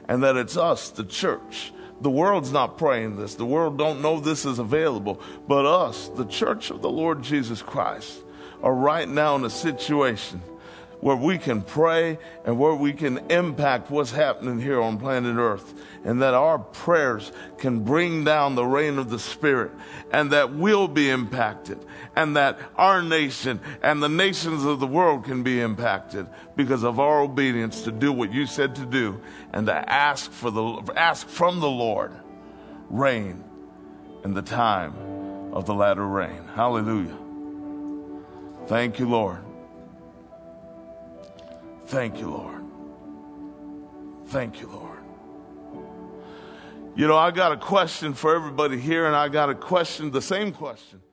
[0.08, 1.74] And that it's us, the church,
[2.04, 3.36] the world's not praying this.
[3.36, 5.22] The world don't know this is available.
[5.48, 8.20] But us, the church of the Lord Jesus Christ,
[8.62, 10.42] are right now in a situation
[11.04, 15.74] where we can pray and where we can impact what's happening here on planet Earth,
[16.06, 19.70] and that our prayers can bring down the rain of the Spirit,
[20.14, 21.78] and that we'll be impacted,
[22.16, 26.26] and that our nation and the nations of the world can be impacted
[26.56, 29.20] because of our obedience to do what you said to do
[29.52, 32.14] and to ask for the ask from the Lord
[32.90, 33.44] rain
[34.24, 34.94] in the time
[35.52, 36.48] of the latter rain.
[36.56, 37.18] Hallelujah.
[38.68, 39.53] Thank you, Lord.
[41.94, 42.64] Thank you, Lord.
[44.30, 44.98] Thank you, Lord.
[46.96, 50.20] You know, I got a question for everybody here, and I got a question, the
[50.20, 51.04] same question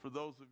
[0.00, 0.49] for those of.